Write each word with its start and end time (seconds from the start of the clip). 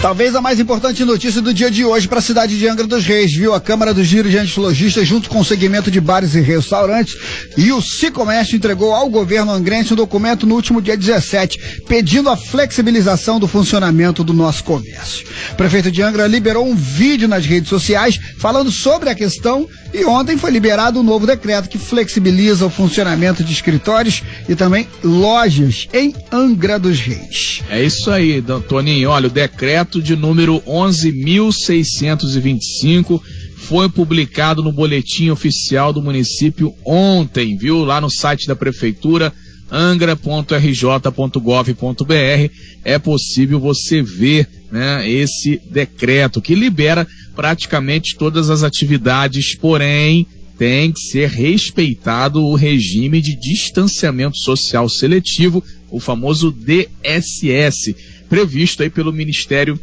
Talvez 0.00 0.32
a 0.36 0.40
mais 0.40 0.60
importante 0.60 1.04
notícia 1.04 1.42
do 1.42 1.52
dia 1.52 1.68
de 1.68 1.84
hoje 1.84 2.06
para 2.06 2.20
a 2.20 2.22
cidade 2.22 2.56
de 2.56 2.68
Angra 2.68 2.86
dos 2.86 3.04
Reis, 3.04 3.32
viu? 3.34 3.52
A 3.52 3.60
Câmara 3.60 3.92
dos 3.92 4.06
Dirigentes 4.06 4.56
Lojistas, 4.56 5.08
junto 5.08 5.28
com 5.28 5.40
o 5.40 5.44
segmento 5.44 5.90
de 5.90 6.00
bares 6.00 6.36
e 6.36 6.40
restaurantes, 6.40 7.16
e 7.56 7.72
o 7.72 7.82
Cicomércio 7.82 8.54
entregou 8.54 8.94
ao 8.94 9.08
governo 9.10 9.50
angrense 9.50 9.92
um 9.92 9.96
documento 9.96 10.46
no 10.46 10.54
último 10.54 10.80
dia 10.80 10.96
17, 10.96 11.82
pedindo 11.88 12.30
a 12.30 12.36
flexibilização 12.36 13.40
do 13.40 13.48
funcionamento 13.48 14.22
do 14.22 14.32
nosso 14.32 14.62
comércio. 14.62 15.26
O 15.50 15.56
prefeito 15.56 15.90
de 15.90 16.00
Angra 16.00 16.28
liberou 16.28 16.64
um 16.64 16.76
vídeo 16.76 17.26
nas 17.26 17.44
redes 17.44 17.68
sociais 17.68 18.20
falando 18.38 18.70
sobre 18.70 19.10
a 19.10 19.16
questão 19.16 19.66
e 19.92 20.04
ontem 20.04 20.36
foi 20.36 20.50
liberado 20.50 21.00
um 21.00 21.02
novo 21.02 21.26
decreto 21.26 21.68
que 21.68 21.78
flexibiliza 21.78 22.64
o 22.66 22.70
funcionamento 22.70 23.42
de 23.42 23.52
escritórios 23.52 24.22
e 24.48 24.54
também 24.54 24.86
lojas 25.02 25.88
em 25.92 26.14
Angra 26.30 26.78
dos 26.78 27.00
Reis. 27.00 27.64
É 27.70 27.82
isso 27.82 28.08
aí, 28.10 28.44
Toninho. 28.68 29.08
Olha, 29.10 29.26
o 29.28 29.30
decreto 29.30 30.02
de 30.02 30.14
número 30.14 30.60
11.625 30.66 33.20
foi 33.56 33.88
publicado 33.88 34.62
no 34.62 34.72
boletim 34.72 35.30
oficial 35.30 35.90
do 35.92 36.02
município 36.02 36.74
ontem, 36.84 37.56
viu? 37.56 37.84
Lá 37.84 38.00
no 38.00 38.10
site 38.10 38.46
da 38.46 38.56
prefeitura 38.56 39.32
angra.rj.gov.br 39.70 42.52
é 42.88 42.98
possível 42.98 43.60
você 43.60 44.02
ver 44.02 44.48
né, 44.72 45.06
esse 45.06 45.60
decreto 45.70 46.40
que 46.40 46.54
libera 46.54 47.06
praticamente 47.36 48.16
todas 48.16 48.48
as 48.48 48.62
atividades, 48.62 49.54
porém 49.54 50.26
tem 50.56 50.90
que 50.90 51.00
ser 51.00 51.28
respeitado 51.28 52.42
o 52.42 52.54
regime 52.54 53.20
de 53.20 53.36
distanciamento 53.36 54.38
social 54.38 54.88
seletivo, 54.88 55.62
o 55.90 56.00
famoso 56.00 56.50
DSS, 56.50 57.94
previsto 58.26 58.82
aí 58.82 58.88
pelo 58.88 59.12
Ministério 59.12 59.78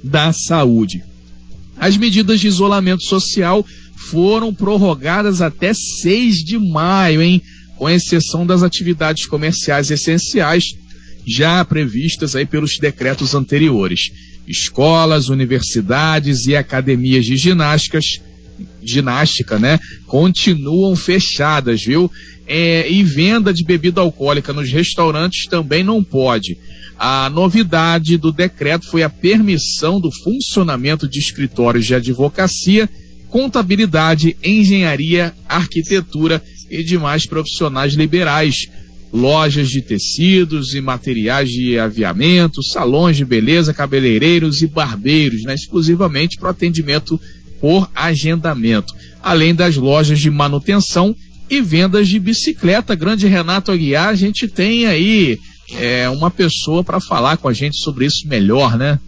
da 0.00 0.32
Saúde. 0.32 1.02
As 1.76 1.96
medidas 1.96 2.40
de 2.40 2.46
isolamento 2.46 3.02
social 3.02 3.66
foram 3.96 4.54
prorrogadas 4.54 5.42
até 5.42 5.74
6 5.74 6.44
de 6.44 6.60
maio, 6.60 7.20
hein? 7.20 7.42
Com 7.76 7.90
exceção 7.90 8.46
das 8.46 8.62
atividades 8.62 9.26
comerciais 9.26 9.90
essenciais 9.90 10.76
já 11.26 11.64
previstas 11.64 12.36
aí 12.36 12.46
pelos 12.46 12.78
decretos 12.78 13.34
anteriores. 13.34 14.12
Escolas, 14.46 15.28
universidades 15.28 16.46
e 16.46 16.54
academias 16.54 17.24
de 17.24 17.36
ginásticas, 17.36 18.20
ginástica, 18.82 19.58
né, 19.58 19.80
continuam 20.06 20.94
fechadas, 20.94 21.82
viu? 21.82 22.10
É, 22.46 22.88
e 22.88 23.02
venda 23.02 23.52
de 23.52 23.64
bebida 23.64 24.00
alcoólica 24.00 24.52
nos 24.52 24.70
restaurantes 24.70 25.46
também 25.46 25.82
não 25.82 26.04
pode. 26.04 26.56
A 26.96 27.28
novidade 27.28 28.16
do 28.16 28.30
decreto 28.30 28.86
foi 28.86 29.02
a 29.02 29.10
permissão 29.10 30.00
do 30.00 30.10
funcionamento 30.12 31.08
de 31.08 31.18
escritórios 31.18 31.84
de 31.84 31.94
advocacia, 31.94 32.88
contabilidade, 33.28 34.36
engenharia, 34.42 35.34
arquitetura 35.48 36.42
e 36.70 36.82
demais 36.84 37.26
profissionais 37.26 37.94
liberais, 37.94 38.68
lojas 39.16 39.70
de 39.70 39.80
tecidos 39.80 40.74
e 40.74 40.80
materiais 40.80 41.48
de 41.48 41.78
aviamento, 41.78 42.62
salões 42.62 43.16
de 43.16 43.24
beleza, 43.24 43.72
cabeleireiros 43.72 44.60
e 44.60 44.66
barbeiros, 44.66 45.42
né, 45.42 45.54
exclusivamente 45.54 46.36
para 46.36 46.50
atendimento 46.50 47.18
por 47.60 47.90
agendamento, 47.94 48.94
além 49.22 49.54
das 49.54 49.76
lojas 49.76 50.20
de 50.20 50.30
manutenção 50.30 51.16
e 51.48 51.60
vendas 51.62 52.08
de 52.08 52.18
bicicleta. 52.18 52.94
Grande 52.94 53.26
Renato 53.26 53.72
Aguiar, 53.72 54.08
a 54.08 54.14
gente 54.14 54.46
tem 54.46 54.86
aí 54.86 55.38
é, 55.72 56.08
uma 56.10 56.30
pessoa 56.30 56.84
para 56.84 57.00
falar 57.00 57.38
com 57.38 57.48
a 57.48 57.52
gente 57.52 57.78
sobre 57.78 58.04
isso 58.04 58.28
melhor, 58.28 58.76
né? 58.76 58.98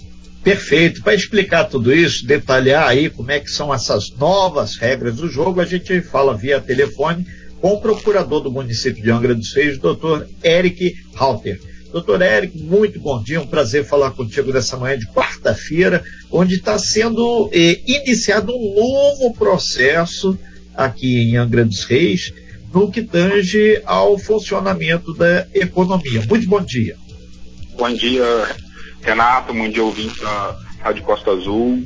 Perfeito. 0.43 1.03
Para 1.03 1.15
explicar 1.15 1.65
tudo 1.65 1.95
isso, 1.95 2.27
detalhar 2.27 2.89
aí 2.89 3.11
como 3.11 3.31
é 3.31 3.39
que 3.39 3.51
são 3.51 3.75
essas 3.75 4.11
novas 4.17 4.77
regras 4.77 5.17
do 5.17 5.29
jogo, 5.29 5.61
a 5.61 5.67
gente 5.67 6.01
fala 6.01 6.35
via 6.35 6.61
telefone 6.61 7.27
com 7.61 7.73
o 7.73 7.81
procurador 7.81 8.41
do 8.41 8.51
município 8.51 9.03
de 9.03 9.11
Angra 9.11 9.35
dos 9.35 9.53
Reis, 9.55 9.79
doutor 9.79 10.29
Eric 10.43 10.95
Halter. 11.15 11.61
Doutor 11.93 12.21
Eric, 12.21 12.59
muito 12.59 13.01
bom 13.01 13.23
dia, 13.23 13.41
um 13.41 13.47
prazer 13.47 13.85
falar 13.85 14.11
contigo 14.11 14.53
dessa 14.53 14.77
manhã 14.77 14.99
de 14.99 15.07
quarta-feira, 15.07 16.05
onde 16.31 16.57
está 16.57 16.79
sendo 16.79 17.49
eh, 17.53 17.81
iniciado 17.87 18.53
um 18.55 18.75
novo 18.75 19.33
processo 19.35 20.39
aqui 20.75 21.31
em 21.31 21.37
Angra 21.37 21.65
dos 21.65 21.85
Reis, 21.85 22.33
no 22.73 22.91
que 22.91 23.03
tange 23.03 23.81
ao 23.87 24.19
funcionamento 24.19 25.15
da 25.15 25.47
economia. 25.55 26.23
Muito 26.29 26.47
bom 26.47 26.61
dia. 26.61 26.95
Bom 27.77 27.93
dia, 27.95 28.25
Renato, 29.01 29.55
bom 29.55 29.69
dia, 29.69 29.83
ouvinte 29.83 30.21
da 30.21 30.59
Rádio 30.81 31.03
Costa 31.05 31.31
Azul. 31.31 31.83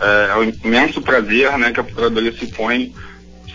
É, 0.00 0.30
é 0.30 0.36
um 0.36 0.66
imenso 0.66 1.02
prazer 1.02 1.56
né, 1.58 1.72
que 1.72 1.80
a 1.80 1.84
Procuradoria 1.84 2.32
se 2.32 2.46
põe 2.46 2.92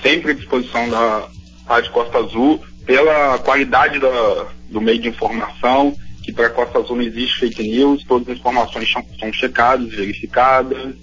sempre 0.03 0.31
à 0.31 0.33
disposição 0.35 0.87
da 0.89 1.27
Rádio 1.67 1.91
Costa 1.91 2.17
Azul 2.17 2.59
pela 2.85 3.37
qualidade 3.39 3.99
da, 3.99 4.47
do 4.69 4.79
meio 4.79 4.99
de 4.99 5.09
informação, 5.09 5.93
que 6.23 6.31
para 6.31 6.49
Costa 6.49 6.79
Azul 6.79 6.95
não 6.95 7.03
existe 7.03 7.39
fake 7.39 7.61
news, 7.63 8.03
todas 8.05 8.29
as 8.29 8.37
informações 8.37 8.89
são, 8.91 9.33
checadas, 9.33 9.89
verificadas. 9.89 10.95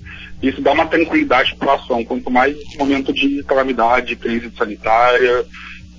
Isso 0.43 0.61
dá 0.61 0.73
uma 0.73 0.87
tranquilidade 0.87 1.55
para 1.57 1.75
a 1.75 1.79
população, 1.79 2.05
quanto 2.05 2.31
mais 2.31 2.57
momento 2.77 3.13
de 3.13 3.43
calamidade, 3.45 4.17
crise 4.17 4.51
sanitária. 4.57 5.45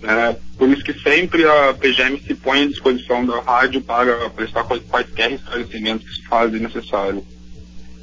Né? 0.02 0.36
Por 0.58 0.70
isso 0.70 0.84
que 0.84 0.94
sempre 1.02 1.46
a 1.46 1.74
PGM 1.74 2.22
se 2.22 2.34
põe 2.36 2.64
à 2.64 2.68
disposição 2.68 3.26
da 3.26 3.40
rádio 3.42 3.82
para 3.82 4.30
prestar 4.32 4.64
quaisquer 4.64 5.34
esclarecimentos 5.34 6.08
que 6.08 6.16
se 6.16 6.28
fazem 6.28 6.60
necessário. 6.60 7.26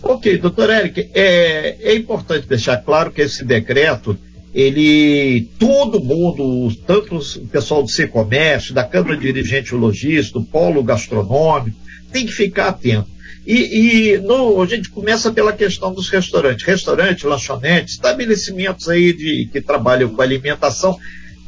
Ok, 0.02 0.36
doutor 0.38 0.70
Eric, 0.70 1.10
é, 1.14 1.76
é 1.80 1.94
importante 1.94 2.48
deixar 2.48 2.78
claro 2.78 3.12
que 3.12 3.22
esse 3.22 3.44
decreto 3.44 4.18
ele, 4.54 5.48
todo 5.58 6.02
mundo, 6.02 6.74
tanto 6.86 7.16
o 7.16 7.46
pessoal 7.46 7.82
do 7.82 7.88
C-Comércio, 7.88 8.74
da 8.74 8.84
Câmara 8.84 9.16
de 9.16 9.22
Dirigente 9.22 9.74
Logista, 9.74 10.38
do 10.38 10.44
Polo 10.44 10.82
Gastronômico, 10.82 11.76
tem 12.12 12.26
que 12.26 12.32
ficar 12.32 12.68
atento. 12.68 13.10
E, 13.46 14.12
e 14.12 14.18
no, 14.18 14.60
a 14.60 14.66
gente 14.66 14.90
começa 14.90 15.32
pela 15.32 15.52
questão 15.52 15.92
dos 15.92 16.08
restaurantes. 16.10 16.66
Restaurantes, 16.66 17.24
lanchonetes, 17.24 17.94
estabelecimentos 17.94 18.88
aí 18.88 19.12
de, 19.12 19.48
que 19.50 19.60
trabalham 19.60 20.10
com 20.10 20.20
alimentação, 20.20 20.98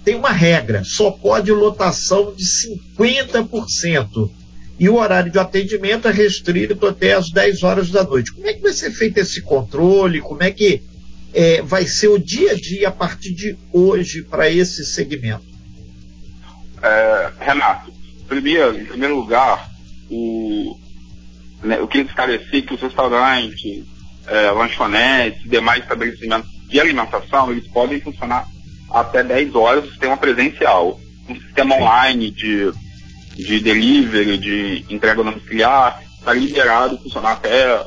tem 0.04 0.14
uma 0.14 0.32
regra, 0.32 0.82
só 0.84 1.10
pode 1.10 1.50
lotação 1.52 2.34
de 2.34 2.44
50%. 2.44 4.30
E 4.80 4.88
o 4.88 4.96
horário 4.96 5.30
de 5.30 5.38
atendimento 5.38 6.08
é 6.08 6.10
restrito 6.10 6.84
até 6.86 7.12
as 7.12 7.30
10 7.30 7.62
horas 7.62 7.90
da 7.90 8.02
noite. 8.02 8.32
Como 8.32 8.46
é 8.46 8.54
que 8.54 8.62
vai 8.62 8.72
ser 8.72 8.90
feito 8.90 9.18
esse 9.18 9.40
controle? 9.40 10.20
Como 10.20 10.42
é 10.42 10.50
que 10.50 10.82
é, 11.34 11.60
vai 11.62 11.84
ser 11.86 12.08
o 12.08 12.18
dia 12.18 12.52
a 12.52 12.54
dia 12.54 12.88
a 12.88 12.92
partir 12.92 13.34
de 13.34 13.58
hoje 13.72 14.22
para 14.22 14.48
esse 14.48 14.84
segmento? 14.86 15.44
É, 16.80 17.32
Renato, 17.40 17.92
primeiro, 18.28 18.78
em 18.78 18.84
primeiro 18.84 19.16
lugar, 19.16 19.68
o, 20.08 20.78
né, 21.62 21.78
eu 21.78 21.88
queria 21.88 22.06
esclarecer 22.06 22.64
que 22.64 22.74
os 22.74 22.80
restaurantes, 22.80 23.84
é, 24.26 24.50
lanchonetes 24.52 25.44
e 25.44 25.48
demais 25.48 25.82
estabelecimentos 25.82 26.48
de 26.68 26.80
alimentação, 26.80 27.50
eles 27.50 27.66
podem 27.68 28.00
funcionar 28.00 28.46
até 28.90 29.24
10 29.24 29.54
horas 29.54 29.84
no 29.84 29.90
sistema 29.90 30.16
presencial. 30.16 31.00
Um 31.28 31.34
sistema 31.34 31.74
online 31.76 32.30
de, 32.30 32.70
de 33.34 33.60
delivery, 33.60 34.38
de 34.38 34.84
entrega 34.88 35.24
domiciliar, 35.24 36.02
está 36.18 36.32
liberado 36.32 36.98
funcionar 36.98 37.32
até 37.32 37.86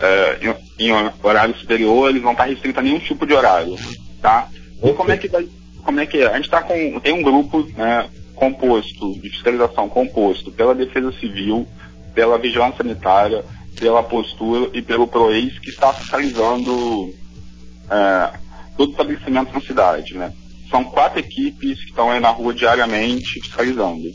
é, 0.00 0.38
em, 0.78 0.90
horário 1.22 1.56
superior, 1.56 2.10
eles 2.10 2.22
vão 2.22 2.32
estar 2.32 2.44
restritos 2.44 2.78
a 2.78 2.82
nenhum 2.82 2.98
tipo 2.98 3.26
de 3.26 3.34
horário, 3.34 3.76
tá? 4.20 4.48
E 4.82 4.92
como 4.92 5.10
é 5.10 5.16
que 5.16 5.28
como 5.84 6.00
é 6.00 6.06
que 6.06 6.18
é? 6.18 6.26
A 6.26 6.36
gente 6.36 6.46
está 6.46 6.62
com, 6.62 7.00
tem 7.00 7.12
um 7.12 7.22
grupo, 7.22 7.62
né, 7.76 8.08
composto, 8.34 9.12
de 9.20 9.28
fiscalização 9.30 9.88
composto 9.88 10.50
pela 10.50 10.74
Defesa 10.74 11.12
Civil, 11.12 11.68
pela 12.14 12.38
Vigilância 12.38 12.78
Sanitária, 12.78 13.44
pela 13.78 14.02
Postura 14.02 14.70
e 14.72 14.80
pelo 14.80 15.06
PROEIS, 15.06 15.58
que 15.58 15.70
está 15.70 15.92
fiscalizando 15.92 17.14
é, 17.90 18.38
todo 18.76 18.92
estabelecimento 18.92 19.52
na 19.52 19.60
cidade, 19.60 20.14
né? 20.16 20.32
São 20.70 20.84
quatro 20.84 21.20
equipes 21.20 21.78
que 21.80 21.90
estão 21.90 22.10
aí 22.10 22.18
na 22.18 22.30
rua 22.30 22.54
diariamente 22.54 23.40
fiscalizando. 23.40 24.10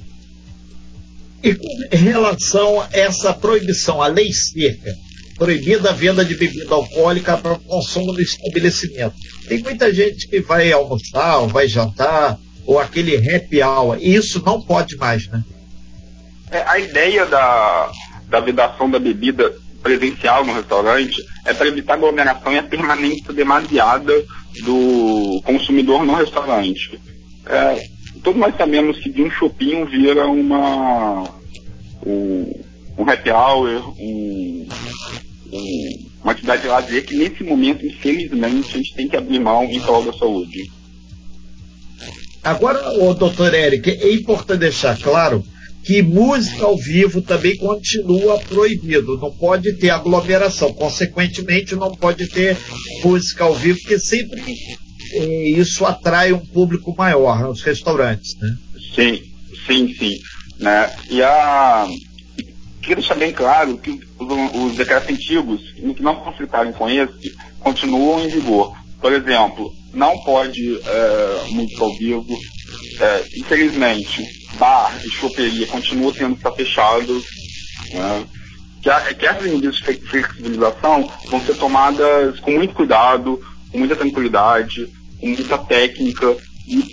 E 1.41 1.55
com 1.55 1.95
relação 1.95 2.81
a 2.81 2.89
essa 2.91 3.33
proibição, 3.33 4.01
a 4.01 4.07
lei 4.07 4.33
seca, 4.33 4.93
proibida 5.39 5.89
a 5.89 5.93
venda 5.93 6.23
de 6.23 6.35
bebida 6.35 6.75
alcoólica 6.75 7.37
para 7.37 7.55
consumo 7.55 8.11
no 8.11 8.21
estabelecimento. 8.21 9.15
Tem 9.47 9.63
muita 9.63 9.91
gente 9.91 10.27
que 10.27 10.41
vai 10.41 10.71
almoçar, 10.71 11.37
ou 11.37 11.47
vai 11.47 11.67
jantar, 11.67 12.37
ou 12.65 12.77
aquele 12.77 13.15
happy 13.15 13.63
hour, 13.63 13.97
e 13.99 14.13
isso 14.13 14.43
não 14.45 14.61
pode 14.61 14.97
mais, 14.97 15.27
né? 15.29 15.41
É, 16.51 16.63
a 16.67 16.77
ideia 16.77 17.25
da, 17.25 17.91
da 18.27 18.39
vedação 18.41 18.89
da 18.89 18.99
bebida 18.99 19.55
presencial 19.81 20.45
no 20.45 20.53
restaurante 20.53 21.23
é 21.45 21.53
para 21.53 21.67
evitar 21.67 21.93
aglomeração 21.93 22.51
e 22.51 22.57
a 22.57 22.63
permanência 22.63 23.33
demasiada 23.33 24.13
do 24.63 25.41
consumidor 25.45 26.05
no 26.05 26.15
restaurante. 26.15 26.99
É, 27.45 27.83
todos 28.23 28.39
nós 28.39 28.55
sabemos 28.57 28.97
que 28.99 29.09
de 29.09 29.23
um 29.23 29.31
shopping 29.31 29.85
vira 29.85 30.27
uma, 30.27 31.23
o, 32.03 32.65
um 32.97 33.09
happy 33.09 33.31
hour, 33.31 33.93
um, 33.97 34.67
um, 35.51 36.09
uma 36.23 36.31
atividade 36.31 36.61
de 36.63 36.67
lazer 36.67 37.05
que 37.05 37.15
nesse 37.15 37.43
momento, 37.43 37.85
infelizmente, 37.85 38.73
a 38.73 38.77
gente 38.77 38.93
tem 38.95 39.07
que 39.07 39.17
abrir 39.17 39.39
mão 39.39 39.63
em 39.63 39.79
prol 39.79 40.03
da 40.03 40.13
saúde. 40.13 40.69
Agora, 42.43 43.03
o 43.03 43.13
doutor 43.13 43.53
Eric, 43.53 43.89
é 43.89 44.13
importante 44.13 44.59
deixar 44.59 44.97
claro 44.97 45.43
que 45.83 46.01
música 46.01 46.65
ao 46.65 46.77
vivo 46.77 47.21
também 47.21 47.57
continua 47.57 48.39
proibido, 48.39 49.17
não 49.17 49.31
pode 49.31 49.73
ter 49.77 49.89
aglomeração, 49.89 50.73
consequentemente 50.73 51.75
não 51.75 51.91
pode 51.91 52.27
ter 52.27 52.57
música 53.03 53.43
ao 53.43 53.55
vivo, 53.55 53.79
porque 53.79 53.99
sempre 53.99 54.41
eh, 55.13 55.49
isso 55.49 55.85
atrai 55.85 56.31
um 56.31 56.45
público 56.45 56.93
maior 56.97 57.41
nos 57.43 57.61
restaurantes, 57.61 58.35
né? 58.39 58.55
Sim, 58.95 59.21
sim, 59.65 59.95
sim. 59.95 60.19
Né? 60.59 60.91
E 61.09 61.21
a 61.21 61.87
queria 62.81 62.95
deixar 62.97 63.15
bem 63.15 63.31
claro 63.31 63.77
que 63.77 63.99
os, 64.19 64.71
os 64.71 64.75
decretos 64.75 65.09
antigos, 65.09 65.61
que 65.71 66.03
não 66.03 66.15
conflitarem 66.15 66.73
com 66.73 66.89
esse, 66.89 67.35
continuam 67.59 68.23
em 68.23 68.27
vigor. 68.27 68.75
Por 69.01 69.13
exemplo, 69.13 69.71
não 69.93 70.17
pode 70.19 70.79
é, 70.85 71.43
música 71.51 71.83
ao 71.83 71.95
vivo. 71.97 72.37
É, 72.99 73.23
infelizmente, 73.37 74.23
bar 74.57 74.99
e 75.03 75.09
choperia 75.09 75.67
continuam 75.67 76.11
tendo 76.11 76.33
que 76.33 76.39
estar 76.39 76.51
fechados. 76.51 77.23
Né? 77.93 78.25
Que, 78.81 79.15
que 79.15 79.27
as 79.27 79.41
medidas 79.41 79.75
de 79.75 79.83
flexibilização 79.83 81.11
vão 81.27 81.41
ser 81.41 81.55
tomadas 81.55 82.39
com 82.39 82.51
muito 82.51 82.73
cuidado, 82.73 83.39
com 83.71 83.77
muita 83.79 83.95
tranquilidade, 83.95 84.87
com 85.19 85.27
muita 85.27 85.57
técnica 85.57 86.37
e 86.67 86.83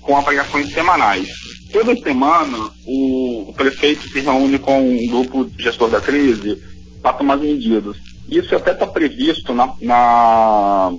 com 0.00 0.16
avaliações 0.16 0.72
semanais. 0.72 1.28
Toda 1.72 1.96
semana, 1.96 2.70
o, 2.84 3.48
o 3.48 3.54
prefeito 3.54 4.06
se 4.08 4.20
reúne 4.20 4.58
com 4.58 4.80
um 4.80 5.06
grupo 5.06 5.50
gestor 5.58 5.88
da 5.88 6.00
crise 6.00 6.60
para 7.02 7.14
tomar 7.14 7.34
as 7.34 7.40
medidas. 7.40 7.96
Isso 8.28 8.54
até 8.54 8.72
está 8.72 8.86
previsto 8.86 9.52
na, 9.52 9.74
na, 9.80 10.92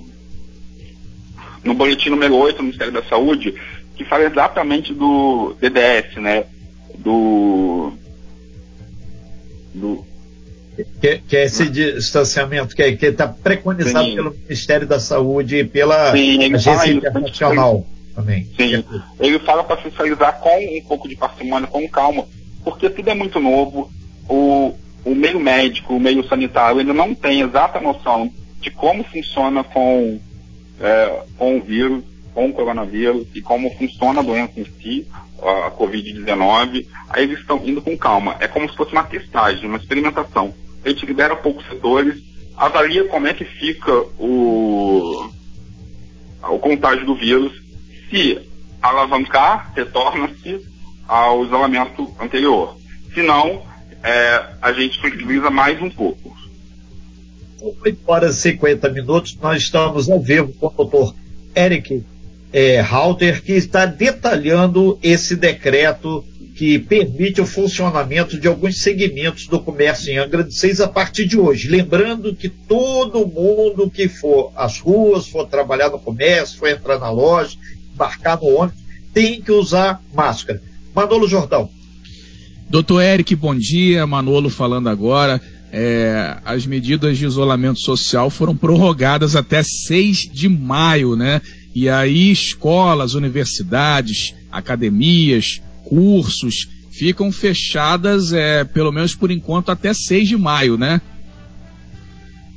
no 1.64 1.74
boletim 1.74 2.10
número 2.10 2.36
8 2.36 2.56
do 2.56 2.62
Ministério 2.62 2.92
da 2.92 3.02
Saúde, 3.04 3.54
que 3.96 4.04
fala 4.04 4.24
exatamente 4.24 4.92
do 4.92 5.54
DDS, 5.60 6.16
né? 6.16 6.44
Do. 6.98 7.92
do 9.72 10.04
que, 11.00 11.18
que 11.28 11.36
é 11.36 11.44
esse 11.44 11.68
distanciamento 11.68 12.74
que 12.74 12.82
está 12.82 13.28
preconizado 13.28 14.06
Sim. 14.06 14.14
pelo 14.16 14.30
Ministério 14.34 14.86
da 14.86 14.98
Saúde 14.98 15.58
e 15.58 15.64
pela 15.64 16.12
Sim, 16.12 16.52
Agência 16.54 16.92
Internacional 16.92 17.86
também. 18.14 18.48
Sim, 18.56 18.84
ele 19.20 19.38
fala 19.40 19.64
para 19.64 19.76
fiscalizar 19.76 20.38
com 20.40 20.78
um 20.78 20.82
pouco 20.86 21.08
de 21.08 21.16
parcimônia, 21.16 21.68
com 21.68 21.88
calma, 21.88 22.26
porque 22.62 22.88
tudo 22.88 23.08
é 23.10 23.14
muito 23.14 23.40
novo. 23.40 23.90
O, 24.28 24.63
o 25.14 25.20
meio 25.20 25.40
médico, 25.40 25.94
o 25.94 26.00
meio 26.00 26.26
sanitário, 26.26 26.80
ainda 26.80 26.92
não 26.92 27.14
tem 27.14 27.40
exata 27.40 27.80
noção 27.80 28.30
de 28.60 28.70
como 28.70 29.04
funciona 29.04 29.62
com, 29.62 30.20
é, 30.80 31.22
com 31.38 31.58
o 31.58 31.62
vírus, 31.62 32.02
com 32.34 32.48
o 32.48 32.52
coronavírus 32.52 33.28
e 33.34 33.40
como 33.40 33.70
funciona 33.76 34.20
a 34.20 34.24
doença 34.24 34.58
em 34.58 34.64
si, 34.64 35.06
a 35.40 35.70
Covid-19. 35.70 36.86
Aí 37.10 37.22
eles 37.22 37.38
estão 37.38 37.60
indo 37.64 37.80
com 37.80 37.96
calma. 37.96 38.36
É 38.40 38.48
como 38.48 38.68
se 38.68 38.76
fosse 38.76 38.92
uma 38.92 39.04
testagem, 39.04 39.66
uma 39.66 39.78
experimentação. 39.78 40.52
A 40.84 40.88
gente 40.88 41.06
libera 41.06 41.36
poucos 41.36 41.64
setores, 41.66 42.20
avalia 42.56 43.04
como 43.04 43.26
é 43.28 43.34
que 43.34 43.44
fica 43.44 43.92
o, 44.18 45.30
o 46.42 46.58
contágio 46.58 47.06
do 47.06 47.14
vírus 47.14 47.52
se 48.10 48.40
alavancar, 48.82 49.72
retorna-se 49.74 50.60
ao 51.06 51.44
isolamento 51.44 52.12
anterior. 52.20 52.76
Se 53.14 53.22
não, 53.22 53.62
é, 54.04 54.44
a 54.60 54.70
gente 54.72 55.00
flexibiliza 55.00 55.48
mais 55.48 55.80
um 55.80 55.88
pouco. 55.88 56.36
8 57.82 57.98
horas 58.06 58.36
e 58.36 58.40
50 58.52 58.90
minutos, 58.90 59.38
nós 59.40 59.62
estamos 59.62 60.10
ao 60.10 60.20
vivo 60.20 60.52
com 60.52 60.66
o 60.66 60.70
doutor 60.70 61.14
Eric 61.56 62.04
é, 62.52 62.80
Halter, 62.80 63.42
que 63.42 63.52
está 63.52 63.86
detalhando 63.86 64.98
esse 65.02 65.34
decreto 65.34 66.22
que 66.54 66.78
permite 66.78 67.40
o 67.40 67.46
funcionamento 67.46 68.38
de 68.38 68.46
alguns 68.46 68.82
segmentos 68.82 69.48
do 69.48 69.58
comércio 69.58 70.12
em 70.12 70.18
Angra 70.18 70.44
dos 70.44 70.58
Seis 70.58 70.82
a 70.82 70.86
partir 70.86 71.24
de 71.26 71.38
hoje. 71.38 71.68
Lembrando 71.68 72.34
que 72.34 72.50
todo 72.50 73.26
mundo 73.26 73.90
que 73.90 74.06
for 74.06 74.52
às 74.54 74.78
ruas, 74.78 75.26
for 75.26 75.46
trabalhar 75.46 75.88
no 75.88 75.98
comércio, 75.98 76.58
for 76.58 76.68
entrar 76.68 76.98
na 76.98 77.10
loja, 77.10 77.56
embarcar 77.92 78.38
no 78.40 78.48
ônibus, 78.48 78.78
tem 79.14 79.40
que 79.40 79.50
usar 79.50 80.00
máscara. 80.12 80.62
Manolo 80.94 81.26
Jordão. 81.26 81.70
Doutor 82.68 83.02
Eric, 83.02 83.34
bom 83.36 83.54
dia. 83.54 84.06
Manolo 84.06 84.50
falando 84.50 84.88
agora. 84.88 85.40
É, 85.72 86.38
as 86.44 86.66
medidas 86.66 87.18
de 87.18 87.24
isolamento 87.24 87.80
social 87.80 88.30
foram 88.30 88.56
prorrogadas 88.56 89.34
até 89.34 89.62
6 89.62 90.30
de 90.32 90.48
maio, 90.48 91.16
né? 91.16 91.42
E 91.74 91.88
aí 91.88 92.30
escolas, 92.30 93.14
universidades, 93.14 94.34
academias, 94.52 95.60
cursos 95.82 96.68
ficam 96.92 97.32
fechadas, 97.32 98.32
é, 98.32 98.62
pelo 98.62 98.92
menos 98.92 99.16
por 99.16 99.32
enquanto, 99.32 99.72
até 99.72 99.92
6 99.92 100.28
de 100.28 100.36
maio, 100.36 100.78
né? 100.78 101.00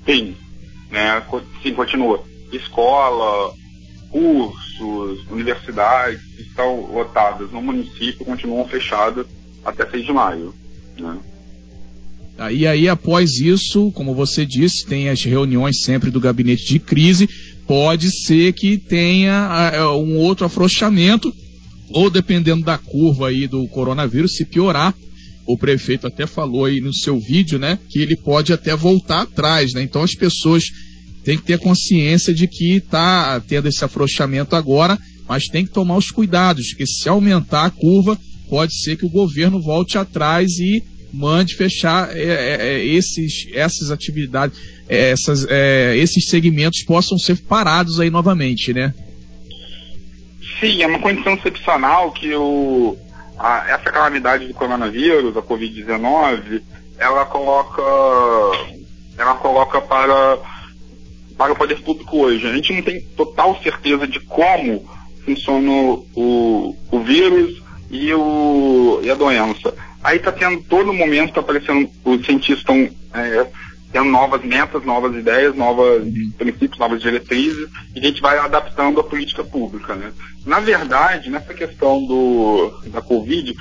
Sim, 0.05 0.35
né? 0.91 1.23
Sim, 1.63 1.73
continua. 1.73 2.23
Escola, 2.53 3.51
cursos, 4.11 5.25
universidades 5.31 6.21
estão 6.37 6.81
lotadas 6.91 7.51
no 7.51 7.61
município 7.61 8.23
continuam 8.23 8.67
fechadas 8.67 9.25
até 9.67 9.85
6 9.85 10.05
de 10.05 10.13
maio. 10.13 10.55
Né? 10.97 11.17
E 12.51 12.65
aí, 12.65 12.87
após 12.87 13.39
isso, 13.39 13.91
como 13.91 14.15
você 14.15 14.45
disse, 14.45 14.85
tem 14.85 15.09
as 15.09 15.23
reuniões 15.23 15.81
sempre 15.81 16.09
do 16.09 16.19
gabinete 16.19 16.65
de 16.65 16.79
crise. 16.79 17.27
Pode 17.65 18.09
ser 18.11 18.53
que 18.53 18.77
tenha 18.77 19.73
uh, 19.73 20.01
um 20.01 20.17
outro 20.17 20.45
afrouxamento, 20.45 21.33
ou 21.89 22.09
dependendo 22.09 22.63
da 22.63 22.77
curva 22.77 23.27
aí 23.27 23.47
do 23.47 23.67
coronavírus, 23.67 24.35
se 24.35 24.45
piorar. 24.45 24.93
O 25.45 25.57
prefeito 25.57 26.07
até 26.07 26.25
falou 26.25 26.65
aí 26.65 26.79
no 26.79 26.93
seu 26.93 27.19
vídeo, 27.19 27.57
né, 27.57 27.79
que 27.89 27.99
ele 27.99 28.15
pode 28.17 28.51
até 28.53 28.75
voltar 28.75 29.21
atrás, 29.21 29.73
né? 29.73 29.81
Então 29.81 30.03
as 30.03 30.13
pessoas 30.13 30.65
tem 31.23 31.37
que 31.37 31.43
ter 31.43 31.57
consciência 31.57 32.33
de 32.33 32.47
que 32.47 32.75
está 32.75 33.39
tendo 33.41 33.67
esse 33.67 33.83
afrouxamento 33.83 34.55
agora, 34.55 34.97
mas 35.27 35.47
tem 35.47 35.65
que 35.65 35.73
tomar 35.73 35.97
os 35.97 36.11
cuidados, 36.11 36.69
porque 36.69 36.85
se 36.85 37.07
aumentar 37.09 37.65
a 37.65 37.69
curva, 37.69 38.17
pode 38.49 38.73
ser 38.81 38.97
que 38.97 39.05
o 39.05 39.09
governo 39.09 39.61
volte 39.61 39.97
atrás 39.97 40.57
e 40.59 40.83
mande 41.13 41.55
fechar 41.55 42.15
é, 42.15 42.21
é, 42.21 42.67
é 42.67 42.85
esses, 42.85 43.47
essas 43.53 43.91
atividades, 43.91 44.59
é, 44.87 45.11
essas, 45.11 45.45
é, 45.49 45.95
esses 45.97 46.27
segmentos 46.27 46.83
possam 46.83 47.17
ser 47.17 47.37
parados 47.37 47.99
aí 47.99 48.09
novamente, 48.09 48.73
né? 48.73 48.93
Sim, 50.59 50.81
é 50.81 50.87
uma 50.87 50.99
condição 50.99 51.33
excepcional 51.35 52.11
que 52.11 52.33
o, 52.35 52.97
a, 53.37 53.65
essa 53.69 53.91
calamidade 53.91 54.47
do 54.47 54.53
coronavírus, 54.53 55.37
a 55.37 55.41
Covid-19, 55.41 56.61
ela 56.97 57.25
coloca, 57.25 57.81
ela 59.17 59.35
coloca 59.35 59.81
para 59.81 60.37
para 61.37 61.53
o 61.53 61.55
poder 61.55 61.79
público 61.81 62.17
hoje. 62.17 62.47
A 62.47 62.51
gente 62.51 62.73
não 62.73 62.81
tem 62.81 62.99
total 63.15 63.61
certeza 63.61 64.07
de 64.07 64.19
como 64.19 64.89
funciona 65.23 65.69
o, 66.15 66.75
o 66.91 66.99
vírus 67.01 67.61
e, 67.89 68.13
o, 68.13 68.99
e 69.03 69.09
a 69.09 69.15
doença. 69.15 69.73
Aí 70.03 70.17
está 70.17 70.31
tendo 70.31 70.61
todo 70.63 70.93
momento, 70.93 71.29
está 71.29 71.41
aparecendo, 71.41 71.89
os 72.03 72.25
cientistas 72.25 72.59
estão 72.59 72.89
é, 73.13 73.47
tendo 73.91 74.09
novas 74.09 74.43
metas, 74.43 74.83
novas 74.83 75.15
ideias, 75.15 75.55
novos 75.55 76.03
princípios, 76.37 76.79
novas 76.79 77.01
diretrizes, 77.01 77.67
e 77.95 77.99
a 77.99 78.03
gente 78.03 78.21
vai 78.21 78.37
adaptando 78.37 78.99
a 78.99 79.03
política 79.03 79.43
pública. 79.43 79.95
Né? 79.95 80.11
Na 80.45 80.59
verdade, 80.59 81.29
nessa 81.29 81.53
questão 81.53 82.05
do, 82.05 82.71
da 82.87 83.01
Covid, 83.01 83.55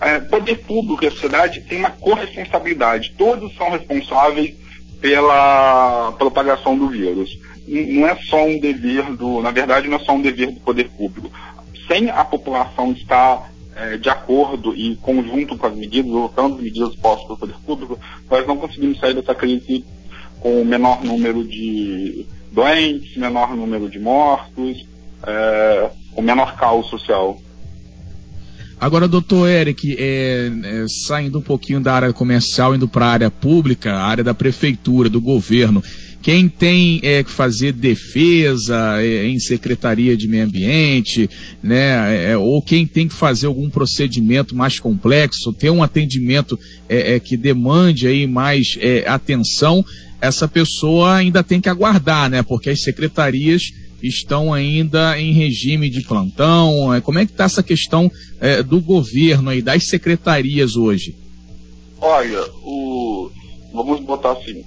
é, 0.00 0.20
poder 0.20 0.58
público 0.58 1.04
e 1.04 1.08
a 1.08 1.10
sociedade 1.10 1.62
tem 1.62 1.78
uma 1.78 1.90
corresponsabilidade. 1.90 3.14
Todos 3.16 3.54
são 3.56 3.70
responsáveis 3.70 4.54
pela 5.00 6.12
propagação 6.12 6.76
do 6.76 6.88
vírus. 6.88 7.38
Não 7.66 8.06
é 8.06 8.16
só 8.16 8.44
um 8.44 8.58
dever 8.58 9.04
do, 9.16 9.40
na 9.40 9.50
verdade, 9.50 9.88
não 9.88 9.96
é 9.96 10.00
só 10.00 10.12
um 10.12 10.20
dever 10.20 10.50
do 10.50 10.60
poder 10.60 10.88
público. 10.90 11.30
Sem 11.88 12.10
a 12.10 12.24
população 12.24 12.92
estar 12.92 13.50
é, 13.76 13.96
de 13.96 14.08
acordo 14.08 14.74
e 14.74 14.96
conjunto 14.96 15.56
com 15.56 15.66
as 15.66 15.74
medidas, 15.74 16.10
adotando 16.10 16.56
as 16.56 16.62
medidas 16.62 16.94
postas 16.96 17.26
pelo 17.26 17.38
poder 17.38 17.56
público, 17.66 17.98
nós 18.30 18.46
não 18.46 18.56
conseguimos 18.56 18.98
sair 18.98 19.14
dessa 19.14 19.34
crise 19.34 19.84
com 20.40 20.60
o 20.60 20.64
menor 20.64 21.02
número 21.02 21.42
de 21.42 22.26
doentes, 22.52 23.16
menor 23.16 23.56
número 23.56 23.88
de 23.88 23.98
mortos, 23.98 24.86
é, 25.26 25.90
o 26.16 26.22
menor 26.22 26.54
caos 26.56 26.88
social. 26.88 27.38
Agora, 28.80 29.08
doutor 29.08 29.48
Eric, 29.48 29.96
é, 29.98 30.50
é, 30.64 30.86
saindo 31.06 31.38
um 31.38 31.42
pouquinho 31.42 31.80
da 31.80 31.94
área 31.94 32.12
comercial, 32.12 32.74
indo 32.74 32.86
para 32.86 33.06
a 33.06 33.10
área 33.10 33.30
pública, 33.30 33.92
a 33.92 34.04
área 34.04 34.22
da 34.22 34.34
prefeitura, 34.34 35.08
do 35.08 35.20
governo, 35.20 35.82
quem 36.24 36.48
tem 36.48 37.00
é, 37.02 37.22
que 37.22 37.30
fazer 37.30 37.72
defesa 37.72 38.96
é, 38.98 39.26
em 39.26 39.38
secretaria 39.38 40.16
de 40.16 40.26
meio 40.26 40.44
ambiente, 40.44 41.28
né, 41.62 42.30
é, 42.30 42.36
ou 42.38 42.62
quem 42.62 42.86
tem 42.86 43.06
que 43.06 43.12
fazer 43.12 43.46
algum 43.46 43.68
procedimento 43.68 44.56
mais 44.56 44.80
complexo, 44.80 45.52
ter 45.52 45.68
um 45.68 45.82
atendimento 45.82 46.58
é, 46.88 47.16
é, 47.16 47.20
que 47.20 47.36
demande 47.36 48.06
aí 48.06 48.26
mais 48.26 48.78
é, 48.80 49.06
atenção, 49.06 49.84
essa 50.18 50.48
pessoa 50.48 51.14
ainda 51.14 51.42
tem 51.42 51.60
que 51.60 51.68
aguardar, 51.68 52.30
né, 52.30 52.42
porque 52.42 52.70
as 52.70 52.80
secretarias 52.80 53.64
estão 54.02 54.50
ainda 54.50 55.20
em 55.20 55.34
regime 55.34 55.90
de 55.90 56.00
plantão. 56.00 56.88
Como 57.02 57.18
é 57.18 57.26
que 57.26 57.32
está 57.32 57.44
essa 57.44 57.62
questão 57.62 58.10
do 58.66 58.78
governo 58.78 59.48
aí, 59.48 59.62
das 59.62 59.86
secretarias 59.86 60.76
hoje? 60.76 61.14
Olha, 61.98 62.44
o, 62.62 63.30
vamos 63.72 64.00
botar 64.00 64.32
assim, 64.32 64.62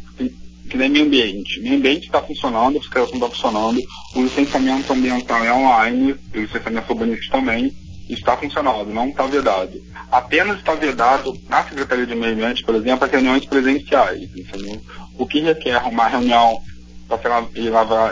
que 0.70 0.78
nem 0.78 0.90
meio 0.90 1.06
ambiente. 1.06 1.60
Meio 1.62 1.76
ambiente 1.76 2.06
está 2.06 2.22
funcionando, 2.22 2.78
a 2.78 2.82
fiscalização 2.82 3.18
está 3.18 3.30
funcionando, 3.30 3.82
o 4.16 4.22
licenciamento 4.22 4.94
ambiental 4.94 5.44
é 5.44 5.54
online, 5.54 6.16
o 6.34 6.40
licenciamento 6.40 6.92
urbanístico 6.92 7.32
também 7.32 7.74
está 8.10 8.38
funcionando, 8.38 8.94
não 8.94 9.10
está 9.10 9.26
vedado. 9.26 9.74
Apenas 10.12 10.58
está 10.58 10.74
vedado 10.76 11.34
na 11.50 11.64
Secretaria 11.64 12.06
de 12.06 12.16
Meio 12.16 12.34
Ambiente, 12.34 12.64
por 12.64 12.76
exemplo, 12.76 13.06
as 13.06 13.12
reuniões 13.12 13.46
presenciais, 13.46 14.30
entendeu? 14.36 14.82
O 15.18 15.26
que 15.26 15.42
requer 15.42 15.78
uma 15.84 16.08
reunião 16.08 16.60
para 17.08 17.18
ser 17.18 17.32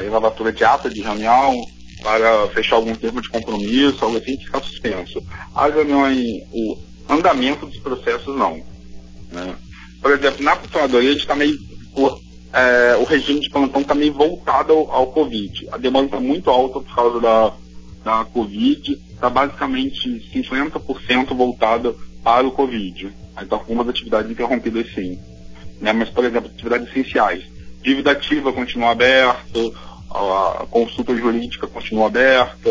elavatura 0.06 0.52
de 0.52 0.64
ata 0.64 0.90
de 0.90 1.02
reunião, 1.02 1.56
para 2.02 2.48
fechar 2.50 2.76
algum 2.76 2.96
termo 2.96 3.22
de 3.22 3.30
compromisso, 3.30 4.04
algo 4.04 4.18
assim, 4.18 4.38
fica 4.38 4.62
suspenso. 4.62 5.22
As 5.54 5.74
reuniões, 5.74 6.26
o 6.52 6.78
andamento 7.10 7.66
dos 7.66 7.80
processos 7.80 8.38
não. 8.38 8.62
Né? 9.32 9.56
Por 10.02 10.12
exemplo, 10.12 10.44
na 10.44 10.56
procuradoria 10.56 11.10
a 11.10 11.14
gente 11.14 11.22
está 11.22 11.36
meio 11.36 11.58
é, 12.56 12.96
o 12.96 13.04
regime 13.04 13.42
de 13.42 13.50
plantão 13.50 13.82
está 13.82 13.94
meio 13.94 14.14
voltado 14.14 14.72
ao, 14.72 14.90
ao 14.90 15.08
Covid. 15.08 15.68
A 15.74 15.78
demanda 15.78 16.06
está 16.06 16.20
muito 16.22 16.50
alta 16.50 16.80
por 16.80 16.96
causa 16.96 17.20
da, 17.20 17.54
da 18.02 18.26
Covid, 18.26 18.94
está 19.14 19.30
basicamente 19.30 20.10
50% 20.34 21.36
voltada 21.36 21.94
para 22.24 22.48
o 22.48 22.52
Covid. 22.52 23.12
Então, 23.42 23.60
algumas 23.60 23.90
atividades 23.90 24.32
interrompidas 24.32 24.88
sim. 24.94 25.20
Né? 25.82 25.92
Mas, 25.92 26.10
por 26.10 26.24
exemplo, 26.24 26.50
atividades 26.50 26.88
essenciais. 26.88 27.44
Dívida 27.84 28.12
ativa 28.12 28.54
continua 28.54 28.92
aberta, 28.92 29.60
a 30.10 30.66
consulta 30.72 31.14
jurídica 31.14 31.68
continua 31.68 32.08
aberta. 32.08 32.70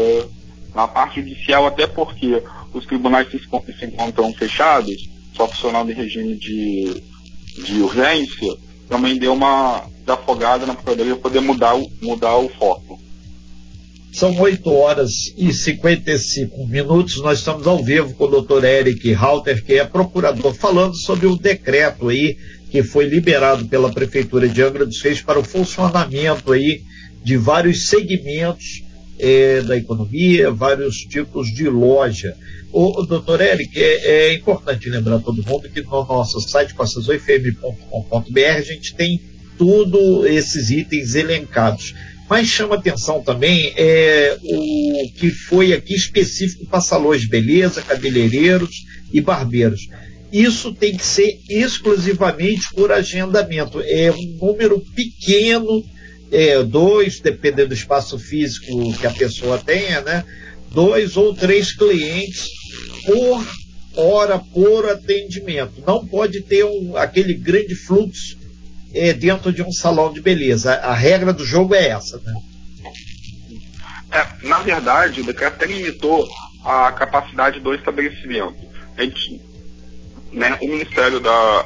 Na 0.74 0.88
parte 0.88 1.20
judicial, 1.20 1.66
até 1.66 1.86
porque 1.86 2.42
os 2.72 2.86
tribunais 2.86 3.30
se, 3.30 3.38
se 3.38 3.84
encontram 3.84 4.32
fechados, 4.32 4.96
só 5.36 5.46
funcionando 5.46 5.90
em 5.90 5.94
regime 5.94 6.36
de, 6.36 7.02
de 7.62 7.80
urgência, 7.82 8.63
também 8.88 9.18
deu 9.18 9.32
uma 9.32 9.84
desafogada 10.00 10.66
na 10.66 10.74
Procuradoria 10.74 11.16
poder 11.16 11.40
mudar 11.40 11.74
o, 11.74 11.90
mudar 12.02 12.36
o 12.36 12.48
foco. 12.48 12.98
São 14.12 14.38
8 14.38 14.72
horas 14.72 15.10
e 15.36 15.52
55 15.52 16.66
minutos. 16.68 17.20
Nós 17.20 17.38
estamos 17.38 17.66
ao 17.66 17.82
vivo 17.82 18.14
com 18.14 18.24
o 18.24 18.28
doutor 18.28 18.62
Eric 18.62 19.12
Halter, 19.12 19.64
que 19.64 19.74
é 19.74 19.84
procurador, 19.84 20.54
falando 20.54 20.94
sobre 20.94 21.26
o 21.26 21.36
decreto 21.36 22.08
aí 22.08 22.36
que 22.70 22.82
foi 22.82 23.06
liberado 23.06 23.66
pela 23.66 23.92
Prefeitura 23.92 24.48
de 24.48 24.62
Angra 24.62 24.86
dos 24.86 25.00
Reis 25.02 25.20
para 25.20 25.38
o 25.38 25.44
funcionamento 25.44 26.52
aí 26.52 26.82
de 27.24 27.36
vários 27.36 27.88
segmentos 27.88 28.83
é, 29.18 29.60
da 29.62 29.76
economia, 29.76 30.50
vários 30.50 30.96
tipos 30.98 31.48
de 31.48 31.68
loja. 31.68 32.34
O, 32.72 33.02
doutor 33.02 33.40
Eric, 33.40 33.80
é, 33.80 34.30
é, 34.30 34.34
importante 34.34 34.90
lembrar 34.90 35.20
todo 35.20 35.44
mundo 35.44 35.68
que 35.68 35.80
no 35.80 36.04
nosso 36.04 36.40
site, 36.40 36.74
passazoifm.com.br, 36.74 38.40
a 38.56 38.62
gente 38.62 38.94
tem 38.94 39.20
tudo 39.56 40.26
esses 40.26 40.70
itens 40.70 41.14
elencados. 41.14 41.94
Mas 42.28 42.48
chama 42.48 42.74
atenção 42.74 43.22
também 43.22 43.72
é, 43.76 44.36
o 44.42 45.12
que 45.14 45.30
foi 45.30 45.72
aqui 45.72 45.94
específico 45.94 46.66
para 46.66 46.80
salões 46.80 47.20
de 47.20 47.28
beleza, 47.28 47.82
cabeleireiros 47.82 48.84
e 49.12 49.20
barbeiros. 49.20 49.88
Isso 50.32 50.74
tem 50.74 50.96
que 50.96 51.06
ser 51.06 51.38
exclusivamente 51.48 52.74
por 52.74 52.90
agendamento. 52.90 53.80
É 53.80 54.10
um 54.10 54.36
número 54.40 54.80
pequeno, 54.96 55.84
é, 56.34 56.60
dois, 56.64 57.20
dependendo 57.20 57.68
do 57.68 57.74
espaço 57.74 58.18
físico 58.18 58.92
que 58.98 59.06
a 59.06 59.12
pessoa 59.12 59.56
tenha, 59.56 60.00
né? 60.00 60.24
Dois 60.72 61.16
ou 61.16 61.32
três 61.32 61.72
clientes 61.72 62.48
por 63.06 63.46
hora, 63.96 64.40
por 64.40 64.90
atendimento. 64.90 65.80
Não 65.86 66.04
pode 66.04 66.40
ter 66.40 66.64
um, 66.64 66.96
aquele 66.96 67.34
grande 67.34 67.76
fluxo 67.76 68.36
é, 68.92 69.12
dentro 69.12 69.52
de 69.52 69.62
um 69.62 69.70
salão 69.70 70.12
de 70.12 70.20
beleza. 70.20 70.74
A, 70.74 70.88
a 70.88 70.94
regra 70.94 71.32
do 71.32 71.44
jogo 71.44 71.72
é 71.72 71.90
essa, 71.90 72.18
né? 72.18 72.34
É, 74.10 74.48
na 74.48 74.58
verdade, 74.58 75.20
o 75.20 75.24
decreto 75.24 75.54
até 75.54 75.66
limitou 75.66 76.28
a 76.64 76.90
capacidade 76.90 77.60
do 77.60 77.72
estabelecimento. 77.72 78.56
Gente, 78.98 79.40
né, 80.32 80.58
o 80.60 80.66
Ministério 80.66 81.20
da 81.20 81.64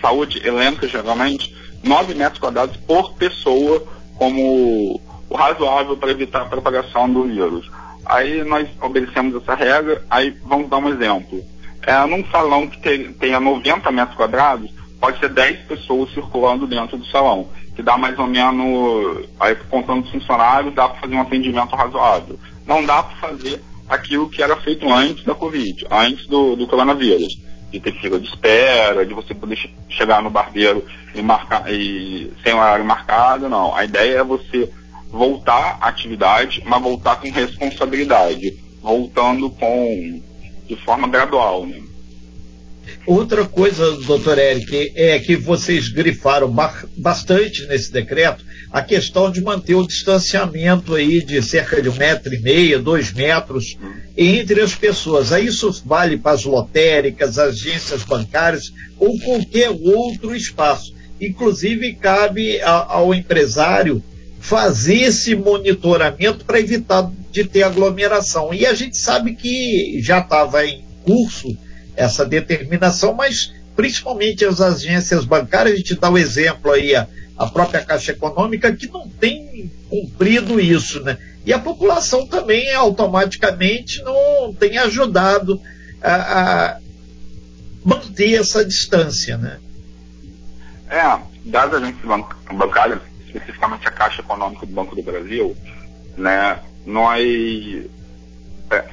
Saúde 0.00 0.40
elenca 0.42 0.88
geralmente 0.88 1.54
9 1.84 2.14
metros 2.14 2.40
quadrados 2.40 2.78
por 2.78 3.14
pessoa 3.16 3.95
como 4.16 5.00
o 5.28 5.36
razoável 5.36 5.96
para 5.96 6.10
evitar 6.10 6.42
a 6.42 6.46
propagação 6.46 7.10
do 7.10 7.24
vírus. 7.24 7.70
Aí 8.04 8.44
nós 8.44 8.68
obedecemos 8.80 9.34
essa 9.34 9.54
regra, 9.54 10.04
aí 10.08 10.30
vamos 10.44 10.68
dar 10.68 10.78
um 10.78 10.88
exemplo. 10.88 11.42
É, 11.82 12.04
num 12.06 12.24
salão 12.30 12.66
que 12.66 12.80
tem, 12.80 13.12
tenha 13.12 13.40
90 13.40 13.90
metros 13.90 14.16
quadrados, 14.16 14.70
pode 15.00 15.18
ser 15.18 15.28
10 15.28 15.66
pessoas 15.66 16.12
circulando 16.12 16.66
dentro 16.66 16.96
do 16.96 17.06
salão, 17.06 17.48
que 17.74 17.82
dá 17.82 17.96
mais 17.96 18.18
ou 18.18 18.26
menos, 18.26 19.28
aí 19.38 19.54
contando 19.70 20.04
os 20.04 20.10
funcionários, 20.10 20.74
dá 20.74 20.88
para 20.88 21.00
fazer 21.00 21.14
um 21.14 21.20
atendimento 21.20 21.76
razoável. 21.76 22.38
Não 22.66 22.84
dá 22.84 23.02
para 23.02 23.16
fazer 23.16 23.62
aquilo 23.88 24.28
que 24.28 24.42
era 24.42 24.56
feito 24.56 24.88
antes 24.90 25.24
da 25.24 25.34
Covid, 25.34 25.86
antes 25.90 26.26
do, 26.26 26.56
do 26.56 26.66
coronavírus. 26.66 27.38
De 27.70 27.80
ter 27.80 27.92
fila 28.00 28.18
de 28.18 28.28
espera, 28.28 29.04
de 29.04 29.12
você 29.12 29.34
poder 29.34 29.58
chegar 29.88 30.22
no 30.22 30.30
barbeiro 30.30 30.84
e 31.14 31.20
marcar 31.20 31.70
e 31.72 32.32
sem 32.42 32.54
horário 32.54 32.84
marcado, 32.84 33.48
não. 33.48 33.74
A 33.74 33.84
ideia 33.84 34.18
é 34.18 34.24
você 34.24 34.70
voltar 35.10 35.78
à 35.80 35.88
atividade, 35.88 36.62
mas 36.64 36.82
voltar 36.82 37.16
com 37.16 37.30
responsabilidade, 37.30 38.56
voltando 38.82 39.50
com 39.50 40.22
de 40.66 40.76
forma 40.76 41.08
gradual. 41.08 41.66
Né? 41.66 41.80
Outra 43.06 43.44
coisa, 43.44 43.92
doutor 44.02 44.38
Eric, 44.38 44.92
é 44.96 45.18
que 45.18 45.36
vocês 45.36 45.88
grifaram 45.88 46.52
bastante 46.96 47.66
nesse 47.66 47.92
decreto 47.92 48.44
a 48.76 48.82
questão 48.82 49.30
de 49.30 49.40
manter 49.40 49.74
o 49.74 49.86
distanciamento 49.86 50.94
aí 50.94 51.24
de 51.24 51.40
cerca 51.40 51.80
de 51.80 51.88
um 51.88 51.94
metro 51.94 52.34
e 52.34 52.38
meio, 52.38 52.82
dois 52.82 53.10
metros 53.10 53.78
entre 54.14 54.60
as 54.60 54.74
pessoas. 54.74 55.32
Aí 55.32 55.46
isso 55.46 55.82
vale 55.82 56.18
para 56.18 56.32
as 56.32 56.44
lotéricas, 56.44 57.38
agências 57.38 58.02
bancárias 58.02 58.74
ou 58.98 59.18
qualquer 59.20 59.70
outro 59.70 60.36
espaço. 60.36 60.94
Inclusive 61.18 61.94
cabe 61.94 62.60
a, 62.60 62.92
ao 62.92 63.14
empresário 63.14 64.04
fazer 64.40 65.04
esse 65.04 65.34
monitoramento 65.34 66.44
para 66.44 66.60
evitar 66.60 67.10
de 67.32 67.44
ter 67.44 67.62
aglomeração. 67.62 68.52
E 68.52 68.66
a 68.66 68.74
gente 68.74 68.98
sabe 68.98 69.34
que 69.36 70.02
já 70.02 70.18
estava 70.18 70.66
em 70.66 70.84
curso 71.02 71.56
essa 71.96 72.26
determinação, 72.26 73.14
mas 73.14 73.54
principalmente 73.74 74.44
as 74.44 74.60
agências 74.60 75.24
bancárias, 75.24 75.72
a 75.72 75.78
gente 75.78 75.94
dá 75.94 76.10
o 76.10 76.12
um 76.12 76.18
exemplo 76.18 76.72
aí, 76.72 76.94
a, 76.94 77.08
a, 77.36 77.46
própria 77.46 77.84
Caixa 77.84 78.12
Econômica, 78.12 78.74
que 78.74 78.88
não 78.88 79.08
tem 79.08 79.70
cumprido 79.88 80.60
isso, 80.60 81.02
né? 81.02 81.18
E 81.44 81.52
a 81.52 81.58
população 81.58 82.26
também 82.26 82.74
automaticamente 82.74 84.02
não 84.02 84.52
tem 84.54 84.78
ajudado 84.78 85.60
a, 86.02 86.14
a 86.74 86.78
manter 87.84 88.40
essa 88.40 88.64
distância, 88.64 89.36
né? 89.36 89.58
É, 90.88 91.18
das 91.44 91.72
agências 91.72 92.04
bancárias, 92.52 93.00
especificamente 93.26 93.86
a 93.86 93.90
Caixa 93.90 94.20
Econômica 94.20 94.66
do 94.66 94.72
Banco 94.72 94.94
do 94.94 95.02
Brasil, 95.02 95.56
né, 96.16 96.58
nós, 96.84 97.24
é, 98.70 98.84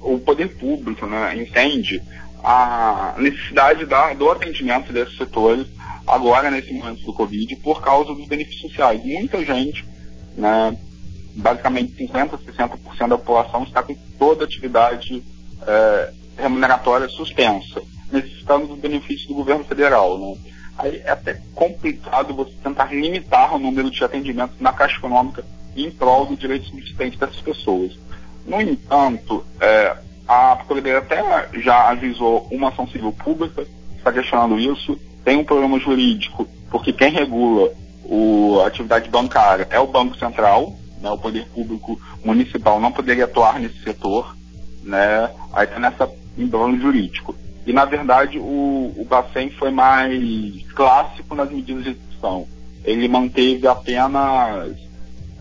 o 0.00 0.18
poder 0.18 0.48
público 0.56 1.06
né, 1.06 1.36
entende 1.36 2.02
a 2.42 3.14
necessidade 3.18 3.84
da, 3.86 4.12
do 4.14 4.30
atendimento 4.30 4.92
desses 4.92 5.16
setores 5.16 5.66
agora 6.06 6.50
nesse 6.50 6.72
momento 6.72 7.02
do 7.02 7.12
Covid 7.12 7.56
por 7.56 7.82
causa 7.82 8.14
dos 8.14 8.26
benefícios 8.28 8.70
sociais. 8.70 9.02
Muita 9.04 9.44
gente, 9.44 9.84
né, 10.36 10.76
basicamente 11.34 11.96
50%, 12.06 12.38
60% 12.38 13.08
da 13.08 13.18
população 13.18 13.64
está 13.64 13.82
com 13.82 13.94
toda 14.18 14.44
atividade 14.44 15.22
é, 15.66 16.12
remuneratória 16.38 17.08
suspensa, 17.08 17.82
necessitando 18.12 18.68
dos 18.68 18.78
benefícios 18.78 19.26
do 19.26 19.34
governo 19.34 19.64
federal. 19.64 20.18
Né? 20.18 20.36
aí 20.78 21.02
é 21.04 21.10
até 21.10 21.40
complicado 21.54 22.34
você 22.34 22.52
tentar 22.62 22.92
limitar 22.92 23.54
o 23.54 23.58
número 23.58 23.90
de 23.90 24.04
atendimentos 24.04 24.60
na 24.60 24.72
Caixa 24.72 24.98
Econômica 24.98 25.44
em 25.74 25.90
prol 25.90 26.26
do 26.26 26.36
direito 26.36 26.66
subsistente 26.66 27.18
dessas 27.18 27.40
pessoas. 27.40 27.98
No 28.46 28.60
entanto, 28.60 29.44
é, 29.60 29.96
a 30.26 30.56
Procuradoria 30.56 30.98
até 30.98 31.48
já 31.60 31.90
avisou 31.90 32.46
uma 32.50 32.68
ação 32.68 32.86
civil 32.88 33.12
pública, 33.12 33.66
está 33.96 34.12
questionando 34.12 34.58
isso, 34.58 34.98
tem 35.24 35.36
um 35.36 35.44
problema 35.44 35.78
jurídico, 35.78 36.46
porque 36.70 36.92
quem 36.92 37.10
regula 37.10 37.70
o, 38.04 38.60
a 38.62 38.66
atividade 38.66 39.08
bancária 39.08 39.66
é 39.70 39.78
o 39.78 39.86
Banco 39.86 40.16
Central, 40.16 40.74
né, 41.00 41.10
o 41.10 41.18
poder 41.18 41.46
público 41.48 42.00
municipal 42.24 42.80
não 42.80 42.92
poderia 42.92 43.24
atuar 43.24 43.60
nesse 43.60 43.82
setor, 43.82 44.36
né, 44.82 45.30
aí 45.52 45.64
está 45.64 45.78
nessa 45.78 46.10
embrulho 46.36 46.80
jurídico. 46.80 47.34
E, 47.66 47.72
na 47.72 47.84
verdade, 47.84 48.38
o, 48.38 48.94
o 48.96 49.06
Bacen 49.08 49.50
foi 49.50 49.70
mais 49.70 50.62
clássico 50.74 51.34
nas 51.34 51.50
medidas 51.50 51.82
de 51.82 51.90
execução. 51.90 52.46
Ele 52.84 53.08
manteve 53.08 53.66
apenas 53.66 54.70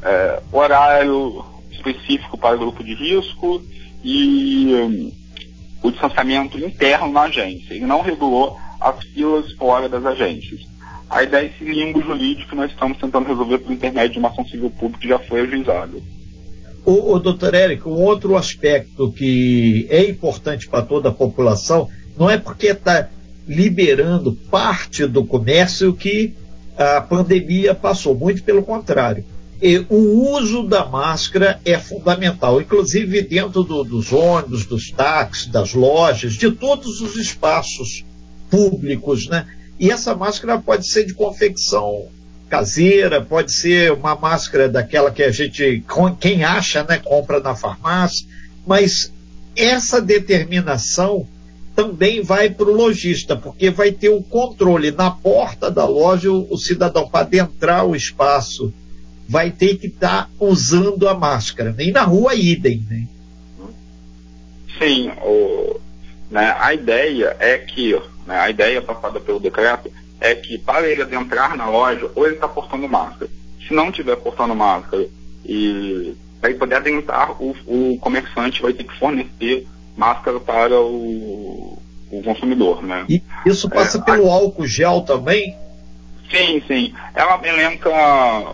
é, 0.01 0.41
horário 0.51 1.45
específico 1.69 2.35
para 2.37 2.55
o 2.55 2.59
grupo 2.59 2.83
de 2.83 2.95
risco 2.95 3.61
e 4.05 4.67
um, 4.75 5.12
o 5.81 5.91
distanciamento 5.91 6.59
interno 6.59 7.12
na 7.12 7.24
agência. 7.24 7.74
Ele 7.74 7.88
não 7.88 8.01
regulou 8.01 8.55
as 8.79 9.03
filas 9.05 9.51
fora 9.53 9.89
das 9.89 10.05
agências. 10.05 10.62
A 11.09 11.24
ideia 11.24 11.43
é 11.43 11.45
esse 11.47 11.63
limbo 11.63 12.01
jurídico 12.01 12.51
que 12.51 12.55
nós 12.55 12.71
estamos 12.71 13.00
tentando 13.00 13.27
resolver 13.27 13.57
por 13.59 13.71
intermédio 13.71 14.13
de 14.13 14.19
uma 14.19 14.29
ação 14.29 14.45
civil 14.45 14.69
pública 14.69 15.01
que 15.01 15.07
já 15.07 15.19
foi 15.19 15.41
ajuizada. 15.41 15.97
O, 16.85 17.13
o 17.13 17.19
doutor 17.19 17.55
Érico, 17.55 17.89
um 17.89 18.03
outro 18.03 18.38
aspecto 18.38 19.12
que 19.12 19.88
é 19.89 20.07
importante 20.07 20.67
para 20.67 20.83
toda 20.83 21.09
a 21.09 21.13
população 21.13 21.89
não 22.15 22.29
é 22.29 22.38
porque 22.38 22.67
está 22.67 23.09
liberando 23.47 24.33
parte 24.33 25.07
do 25.07 25.25
comércio 25.25 25.93
que 25.93 26.35
a 26.77 27.01
pandemia 27.01 27.74
passou, 27.74 28.15
muito 28.15 28.43
pelo 28.43 28.62
contrário. 28.62 29.25
O 29.89 30.35
uso 30.35 30.63
da 30.63 30.85
máscara 30.85 31.59
é 31.63 31.79
fundamental, 31.79 32.62
inclusive 32.62 33.21
dentro 33.21 33.63
do, 33.63 33.83
dos 33.83 34.12
ônibus, 34.12 34.65
dos 34.65 34.91
táxis, 34.91 35.47
das 35.47 35.74
lojas, 35.74 36.33
de 36.33 36.51
todos 36.51 37.00
os 37.00 37.15
espaços 37.15 38.05
públicos, 38.50 39.27
né? 39.27 39.47
E 39.79 39.89
essa 39.89 40.15
máscara 40.15 40.57
pode 40.59 40.88
ser 40.88 41.05
de 41.05 41.13
confecção 41.13 42.07
caseira, 42.50 43.21
pode 43.21 43.51
ser 43.51 43.91
uma 43.91 44.15
máscara 44.15 44.69
daquela 44.69 45.12
que 45.12 45.24
a 45.24 45.31
gente, 45.31 45.83
quem 46.19 46.43
acha, 46.43 46.83
né, 46.83 46.97
compra 46.97 47.39
na 47.39 47.55
farmácia, 47.55 48.25
mas 48.65 49.12
essa 49.55 50.01
determinação 50.01 51.27
também 51.75 52.21
vai 52.21 52.50
para 52.50 52.69
o 52.69 52.74
lojista, 52.74 53.35
porque 53.35 53.69
vai 53.69 53.91
ter 53.91 54.09
o 54.09 54.17
um 54.17 54.24
controle 54.24 54.91
na 54.91 55.12
porta 55.12 55.69
da 55.69 55.85
loja, 55.85 56.31
o, 56.31 56.47
o 56.53 56.57
cidadão, 56.57 57.09
para 57.09 57.21
adentrar 57.21 57.85
o 57.85 57.95
espaço, 57.95 58.74
vai 59.27 59.51
ter 59.51 59.77
que 59.77 59.88
estar 59.88 60.25
tá 60.25 60.29
usando 60.39 61.08
a 61.08 61.13
máscara. 61.13 61.72
Nem 61.72 61.91
na 61.91 62.03
rua, 62.03 62.36
idem. 62.36 62.86
Né? 62.89 63.08
Sim, 64.79 65.12
o, 65.24 65.79
né, 66.29 66.55
a 66.60 66.74
ideia 66.74 67.36
é 67.39 67.58
que, 67.58 67.94
né, 68.27 68.39
a 68.39 68.50
ideia 68.50 68.82
passada 68.82 69.20
pelo 69.20 69.39
decreto 69.39 69.91
é 70.20 70.36
que 70.36 70.58
para 70.58 70.88
ele 70.88 71.01
adentrar 71.01 71.55
na 71.55 71.70
loja, 71.70 72.10
ou 72.15 72.25
ele 72.25 72.36
está 72.36 72.48
portando 72.48 72.88
máscara. 72.88 73.29
Se 73.67 73.74
não 73.74 73.91
tiver 73.91 74.15
portando 74.17 74.55
máscara, 74.55 75.08
e 75.46 76.15
para 76.39 76.50
ele 76.50 76.60
poder 76.60 76.75
adentrar, 76.75 77.41
o, 77.41 77.55
o 77.65 77.98
comerciante 78.00 78.62
vai 78.62 78.74
ter 78.74 78.84
que 78.84 78.98
fornecer 79.00 79.67
máscara 79.96 80.39
para 80.39 80.79
o, 80.79 81.82
o 82.12 82.24
consumidor, 82.24 82.84
né? 82.84 83.05
E 83.10 83.22
isso 83.46 83.70
passa 83.70 83.98
é, 83.98 84.01
pelo 84.01 84.29
a... 84.29 84.34
álcool 84.34 84.67
gel 84.67 85.01
também? 85.01 85.55
Sim, 86.29 86.62
sim. 86.67 86.94
Ela 87.13 87.39
elenca, 87.44 87.89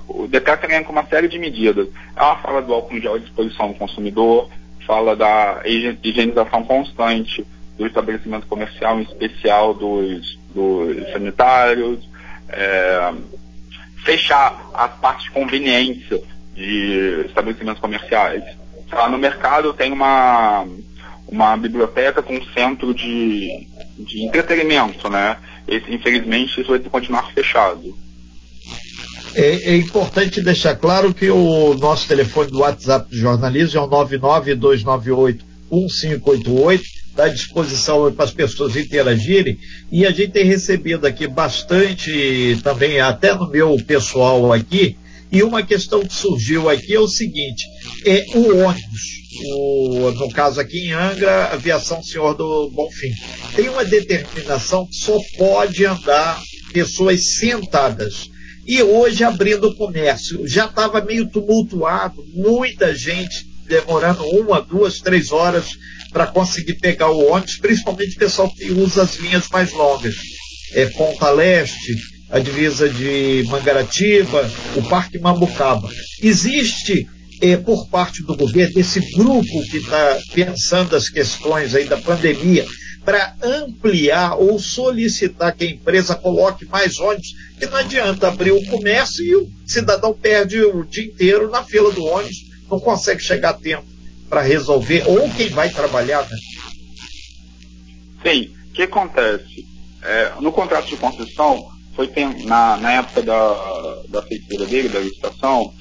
o 0.07 0.27
decreto 0.27 0.65
elenca 0.65 0.91
uma 0.91 1.05
série 1.05 1.27
de 1.27 1.39
medidas. 1.39 1.87
Ela 2.15 2.35
fala 2.37 2.61
do 2.61 2.73
álcool 2.73 2.99
gel 2.99 3.15
à 3.15 3.19
disposição 3.19 3.69
do 3.69 3.75
consumidor, 3.75 4.49
fala 4.85 5.15
da 5.15 5.61
higienização 5.65 6.63
constante 6.63 7.45
do 7.77 7.87
estabelecimento 7.87 8.45
comercial, 8.47 8.99
em 8.99 9.03
especial 9.03 9.73
dos, 9.73 10.37
dos 10.53 11.11
sanitários, 11.11 11.99
é, 12.49 13.13
fechar 14.03 14.69
as 14.73 14.91
partes 14.99 15.25
de 15.25 15.31
conveniência 15.31 16.21
de 16.53 17.23
estabelecimentos 17.25 17.81
comerciais. 17.81 18.43
Lá 18.91 19.07
no 19.07 19.17
mercado 19.17 19.73
tem 19.73 19.91
uma 19.91 20.67
uma 21.31 21.55
biblioteca 21.55 22.21
com 22.21 22.35
um 22.35 22.45
centro 22.47 22.93
de, 22.93 23.65
de 24.03 24.23
entretenimento, 24.23 25.09
né? 25.09 25.37
Esse, 25.67 25.93
infelizmente, 25.93 26.59
isso 26.61 26.69
vai 26.69 26.79
continuar 26.79 27.31
fechado. 27.33 27.95
É, 29.33 29.71
é, 29.71 29.77
importante 29.77 30.41
deixar 30.41 30.75
claro 30.75 31.13
que 31.13 31.29
o 31.29 31.73
nosso 31.75 32.07
telefone 32.07 32.51
do 32.51 32.59
WhatsApp 32.59 33.09
do 33.09 33.15
jornalismo 33.15 33.79
é 33.79 33.83
o 33.83 33.87
992981588, 35.71 36.81
está 37.09 37.25
à 37.25 37.29
disposição 37.29 38.11
para 38.11 38.25
as 38.25 38.31
pessoas 38.31 38.75
interagirem, 38.75 39.57
e 39.89 40.05
a 40.05 40.11
gente 40.11 40.31
tem 40.31 40.45
recebido 40.45 41.07
aqui 41.07 41.27
bastante 41.27 42.59
também, 42.61 42.99
até 42.99 43.33
no 43.33 43.49
meu 43.49 43.77
pessoal 43.87 44.51
aqui, 44.51 44.97
e 45.31 45.43
uma 45.43 45.63
questão 45.63 46.01
que 46.01 46.13
surgiu 46.13 46.69
aqui 46.69 46.93
é 46.93 46.99
o 46.99 47.07
seguinte: 47.07 47.63
é 48.05 48.25
o 48.35 48.57
ônibus, 48.57 49.01
o, 49.45 50.11
no 50.11 50.29
caso 50.31 50.59
aqui 50.59 50.87
em 50.87 50.91
Angra, 50.91 51.45
aviação 51.45 52.01
Senhor 52.03 52.33
do 52.35 52.69
Bonfim, 52.71 53.11
tem 53.55 53.69
uma 53.69 53.85
determinação 53.85 54.87
que 54.87 54.95
só 54.95 55.17
pode 55.37 55.85
andar 55.85 56.41
pessoas 56.73 57.35
sentadas. 57.35 58.29
E 58.65 58.81
hoje, 58.81 59.23
abrindo 59.23 59.69
o 59.69 59.75
comércio, 59.75 60.47
já 60.47 60.65
estava 60.65 61.01
meio 61.01 61.29
tumultuado, 61.29 62.23
muita 62.33 62.95
gente 62.95 63.45
demorando 63.67 64.23
uma, 64.25 64.61
duas, 64.61 64.99
três 64.99 65.31
horas 65.31 65.69
para 66.11 66.27
conseguir 66.27 66.75
pegar 66.75 67.09
o 67.09 67.31
ônibus, 67.31 67.57
principalmente 67.57 68.15
o 68.15 68.19
pessoal 68.19 68.49
que 68.53 68.71
usa 68.71 69.03
as 69.03 69.15
linhas 69.15 69.47
mais 69.49 69.71
longas. 69.71 70.15
É 70.73 70.85
Ponta 70.87 71.29
Leste, 71.31 71.95
a 72.29 72.39
divisa 72.39 72.87
de 72.89 73.43
Mangaratiba, 73.47 74.49
o 74.75 74.83
Parque 74.83 75.19
Mambucaba. 75.19 75.89
Existe, 76.21 77.07
por 77.57 77.87
parte 77.87 78.23
do 78.23 78.35
governo, 78.35 78.79
esse 78.79 78.99
grupo 79.15 79.63
que 79.69 79.77
está 79.77 80.19
pensando 80.33 80.95
as 80.95 81.09
questões 81.09 81.73
aí 81.73 81.85
da 81.85 81.97
pandemia, 81.97 82.65
para 83.03 83.35
ampliar 83.41 84.35
ou 84.35 84.59
solicitar 84.59 85.55
que 85.55 85.65
a 85.65 85.69
empresa 85.71 86.15
coloque 86.15 86.65
mais 86.65 86.99
ônibus, 86.99 87.33
que 87.57 87.65
não 87.65 87.77
adianta 87.77 88.27
abrir 88.27 88.51
o 88.51 88.65
comércio 88.65 89.25
e 89.25 89.35
o 89.35 89.49
cidadão 89.65 90.13
perde 90.13 90.61
o 90.61 90.83
dia 90.83 91.05
inteiro 91.05 91.49
na 91.49 91.63
fila 91.63 91.91
do 91.91 92.05
ônibus, 92.05 92.37
não 92.69 92.79
consegue 92.79 93.21
chegar 93.21 93.49
a 93.49 93.53
tempo 93.53 93.85
para 94.29 94.41
resolver, 94.41 95.03
ou 95.07 95.29
quem 95.31 95.49
vai 95.49 95.69
trabalhar, 95.69 96.21
né? 96.29 96.37
Sim, 98.23 98.53
o 98.69 98.73
que 98.73 98.83
acontece? 98.83 99.65
É, 100.03 100.33
no 100.39 100.51
contrato 100.51 100.87
de 100.87 100.95
concessão, 100.95 101.67
foi 101.95 102.09
na, 102.45 102.77
na 102.77 102.93
época 102.93 103.23
da, 103.23 104.01
da 104.09 104.21
feitura 104.21 104.65
dele, 104.65 104.89
da 104.89 104.99
licitação, 104.99 105.73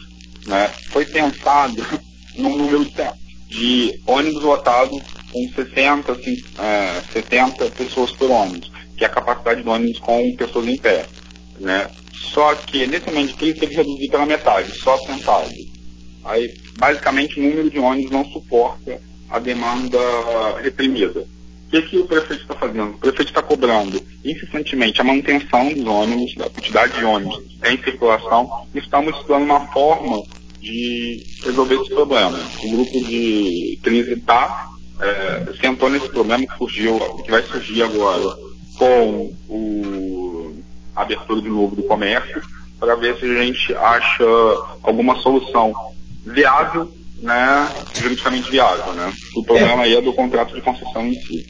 né, 0.47 0.71
foi 0.91 1.05
pensado 1.05 1.85
num 2.37 2.57
número 2.57 2.87
de 3.49 4.01
ônibus 4.07 4.43
lotados 4.43 5.01
com 5.33 5.49
60, 5.55 6.13
assim, 6.13 6.37
é, 6.59 7.01
70 7.13 7.71
pessoas 7.71 8.13
por 8.13 8.31
ônibus, 8.31 8.71
que 8.97 9.05
é 9.05 9.07
a 9.07 9.11
capacidade 9.11 9.63
do 9.63 9.71
ônibus 9.71 9.99
com 9.99 10.35
pessoas 10.37 10.67
em 10.67 10.77
pé. 10.77 11.07
Né? 11.59 11.89
Só 12.13 12.55
que 12.55 12.87
nesse 12.87 13.07
momento 13.07 13.37
ele 13.41 13.55
teve 13.55 13.69
que 13.69 13.77
reduzir 13.77 14.09
pela 14.09 14.27
metade, 14.27 14.73
só 14.79 14.97
sentado. 14.99 15.51
Aí, 16.25 16.49
basicamente, 16.79 17.39
o 17.39 17.43
número 17.43 17.71
de 17.71 17.79
ônibus 17.79 18.11
não 18.11 18.25
suporta 18.27 19.01
a 19.29 19.39
demanda 19.39 19.99
reprimida. 20.63 21.25
O 21.71 21.73
que, 21.73 21.83
que 21.83 21.99
o 21.99 22.05
prefeito 22.05 22.43
está 22.43 22.55
fazendo? 22.57 22.95
O 22.95 22.99
prefeito 22.99 23.29
está 23.29 23.41
cobrando 23.41 24.03
incessantemente 24.25 25.01
a 25.01 25.05
manutenção 25.05 25.73
dos 25.73 25.87
ônibus, 25.87 26.35
da 26.35 26.51
quantidade 26.51 26.99
de 26.99 27.05
ônibus 27.05 27.41
em 27.65 27.81
circulação, 27.81 28.67
e 28.75 28.79
estamos 28.79 29.15
estudando 29.15 29.45
uma 29.45 29.61
forma 29.69 30.21
de 30.61 31.25
resolver 31.45 31.77
esse 31.77 31.91
problema. 31.95 32.41
O 32.65 32.71
grupo 32.71 33.05
de 33.05 33.79
crise 33.85 34.15
está 34.15 34.69
é, 35.01 35.53
sentou 35.61 35.89
nesse 35.89 36.09
problema 36.09 36.45
que 36.45 36.59
surgiu, 36.59 36.99
que 37.25 37.31
vai 37.31 37.43
surgir 37.45 37.85
agora 37.85 38.37
com 38.77 39.33
o, 39.49 40.57
a 40.97 41.03
abertura 41.03 41.41
de 41.41 41.49
novo 41.49 41.77
do 41.77 41.85
comércio, 41.85 42.43
para 42.81 42.97
ver 42.97 43.17
se 43.19 43.27
a 43.27 43.43
gente 43.45 43.75
acha 43.77 44.25
alguma 44.83 45.17
solução 45.21 45.73
viável, 46.27 46.91
né, 47.19 47.69
juridicamente 47.95 48.51
viável, 48.51 48.93
né? 48.95 49.13
O 49.37 49.45
problema 49.45 49.83
aí 49.83 49.95
é 49.95 50.01
do 50.01 50.13
contrato 50.13 50.55
de 50.55 50.63
concessão 50.63 51.07
em 51.07 51.15
si. 51.15 51.47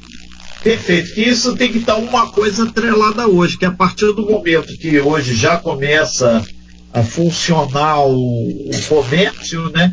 Perfeito. 0.63 1.19
Isso 1.19 1.57
tem 1.57 1.73
que 1.73 1.79
estar 1.79 1.97
uma 1.97 2.31
coisa 2.31 2.65
atrelada 2.65 3.27
hoje, 3.27 3.57
que 3.57 3.65
a 3.65 3.71
partir 3.71 4.13
do 4.13 4.27
momento 4.27 4.77
que 4.77 5.01
hoje 5.01 5.35
já 5.35 5.57
começa 5.57 6.45
a 6.93 7.03
funcionar 7.03 8.05
o, 8.05 8.69
o 8.69 8.83
comércio, 8.89 9.71
né? 9.71 9.93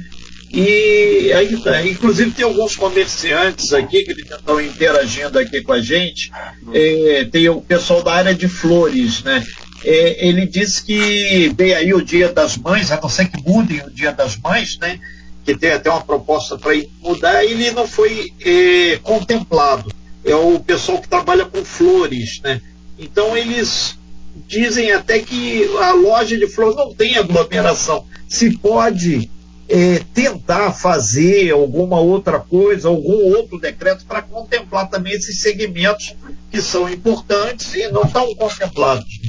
E 0.52 1.32
aí, 1.34 1.92
inclusive 1.92 2.32
tem 2.32 2.46
alguns 2.46 2.76
comerciantes 2.76 3.74
aqui 3.74 4.04
que 4.04 4.14
estão 4.22 4.60
interagindo 4.60 5.38
aqui 5.38 5.62
com 5.62 5.74
a 5.74 5.82
gente. 5.82 6.32
É, 6.74 7.26
tem 7.32 7.48
o 7.50 7.62
pessoal 7.62 8.02
da 8.02 8.14
área 8.14 8.34
de 8.34 8.48
flores, 8.48 9.24
né? 9.24 9.46
É, 9.84 10.28
ele 10.28 10.46
disse 10.46 10.84
que 10.84 11.54
vem 11.56 11.74
aí 11.74 11.94
o 11.94 12.02
Dia 12.02 12.32
das 12.32 12.58
Mães, 12.58 12.92
a 12.92 13.00
não 13.00 13.10
ser 13.10 13.30
que 13.30 13.42
mudem 13.42 13.82
o 13.86 13.92
Dia 13.92 14.12
das 14.12 14.38
Mães, 14.38 14.78
né? 14.80 15.00
Que 15.46 15.56
tem 15.56 15.72
até 15.72 15.90
uma 15.90 16.02
proposta 16.02 16.58
para 16.58 16.74
mudar, 17.02 17.44
ele 17.44 17.72
não 17.72 17.88
foi 17.88 18.32
é, 18.44 19.00
contemplado 19.04 19.97
é 20.28 20.36
o 20.36 20.60
pessoal 20.60 21.02
que 21.02 21.08
trabalha 21.08 21.46
com 21.46 21.64
flores, 21.64 22.42
né? 22.44 22.62
Então 23.00 23.36
eles 23.36 23.98
dizem 24.46 24.92
até 24.92 25.20
que 25.20 25.66
a 25.78 25.94
loja 25.94 26.38
de 26.38 26.48
flores 26.48 26.76
não 26.76 26.94
tem 26.94 27.18
aglomeração. 27.18 28.06
Se 28.28 28.58
pode 28.58 29.30
é, 29.70 30.02
tentar 30.14 30.72
fazer 30.74 31.52
alguma 31.52 32.00
outra 32.00 32.40
coisa, 32.40 32.90
algum 32.90 33.36
outro 33.36 33.58
decreto 33.58 34.06
para 34.06 34.22
contemplar 34.22 34.90
também 34.90 35.14
esses 35.14 35.42
segmentos 35.42 36.14
que 36.52 36.62
são 36.62 36.90
importantes 36.90 37.74
e 37.74 37.90
não 37.90 38.04
estão 38.04 38.34
contemplados. 38.36 39.20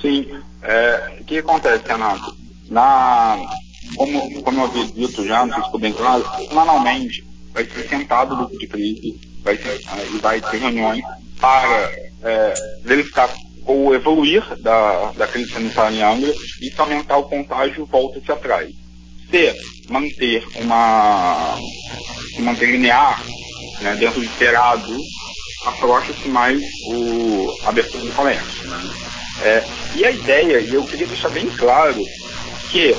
Sim. 0.00 0.26
É, 0.62 1.18
o 1.20 1.24
que 1.24 1.38
acontece, 1.38 1.84
Renato? 1.86 2.36
Na, 2.68 3.38
como, 3.94 4.42
como 4.42 4.60
eu 4.60 4.64
havia 4.64 4.86
dito 4.86 5.24
já, 5.24 5.46
não 5.46 5.62
ficou 5.64 5.78
bem 5.78 5.92
claro, 5.92 6.24
semanalmente 6.48 7.24
vai 7.52 7.64
ser 7.64 7.88
sentado 7.88 8.34
o 8.34 8.38
grupo 8.38 8.58
de 8.58 8.66
crise 8.66 9.35
vai 9.46 9.56
ser, 9.56 9.80
e 10.12 10.18
vai 10.18 10.40
ter 10.40 10.58
reuniões 10.58 11.04
para 11.40 11.92
é, 12.24 12.54
verificar 12.82 13.32
ou 13.64 13.94
evoluir 13.94 14.42
da, 14.60 15.12
da 15.12 15.26
crise 15.26 15.52
sanitária 15.52 15.96
em 15.96 16.02
Angra 16.02 16.34
e 16.60 16.70
se 16.70 16.80
aumentar 16.80 17.16
o 17.18 17.28
contágio, 17.28 17.86
volta-se 17.86 18.30
atrás. 18.30 18.70
Se 19.30 19.54
manter 19.88 20.44
uma 20.56 21.56
se 22.34 22.42
manter 22.42 22.70
linear, 22.70 23.22
né, 23.80 23.96
dentro 23.96 24.20
do 24.20 24.26
esperado, 24.26 24.96
afrouxa-se 25.66 26.28
mais 26.28 26.60
o, 26.88 27.58
a 27.64 27.68
abertura 27.68 28.04
do 28.04 28.12
comércio. 28.12 28.68
Né? 28.68 28.90
É, 29.42 29.64
e 29.96 30.04
a 30.04 30.10
ideia, 30.10 30.60
e 30.60 30.74
eu 30.74 30.84
queria 30.84 31.06
deixar 31.06 31.28
bem 31.30 31.46
claro, 31.50 32.02
que 32.70 32.96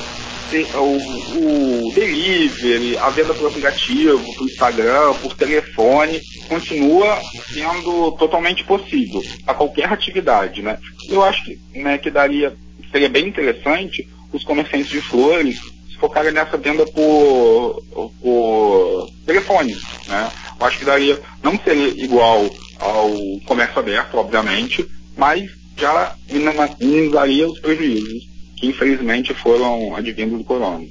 o, 0.76 1.88
o 1.88 1.94
delivery, 1.94 2.98
a 2.98 3.10
venda 3.10 3.34
por 3.34 3.48
aplicativo, 3.48 4.24
por 4.36 4.46
Instagram, 4.46 5.14
por 5.16 5.36
telefone, 5.36 6.22
continua 6.48 7.20
sendo 7.54 8.12
totalmente 8.14 8.64
possível 8.64 9.22
a 9.46 9.54
qualquer 9.54 9.92
atividade, 9.92 10.62
né? 10.62 10.78
Eu 11.10 11.24
acho 11.24 11.44
que, 11.44 11.60
né, 11.76 11.98
que 11.98 12.10
daria, 12.10 12.56
seria 12.92 13.10
bem 13.10 13.28
interessante 13.28 14.08
os 14.32 14.44
comerciantes 14.44 14.90
de 14.90 15.02
flores 15.02 15.60
se 15.90 15.98
focarem 15.98 16.32
nessa 16.32 16.58
venda 16.58 16.86
por, 16.86 17.84
por 18.22 19.10
telefone, 19.26 19.76
né? 20.08 20.32
Eu 20.60 20.66
acho 20.66 20.80
que 20.80 20.86
daria, 20.86 21.20
não 21.44 21.60
seria 21.60 21.90
igual 22.04 22.50
ao 22.80 23.12
comércio 23.46 23.80
aberto, 23.80 24.18
obviamente, 24.18 24.86
mas 25.16 25.50
já 25.76 26.16
minimizaria 26.80 27.48
os 27.48 27.60
prejuízos 27.60 28.37
que 28.58 28.67
infelizmente 28.67 29.34
foram 29.34 29.96
advindos 29.96 30.39
do 30.39 30.43
corona. 30.43 30.84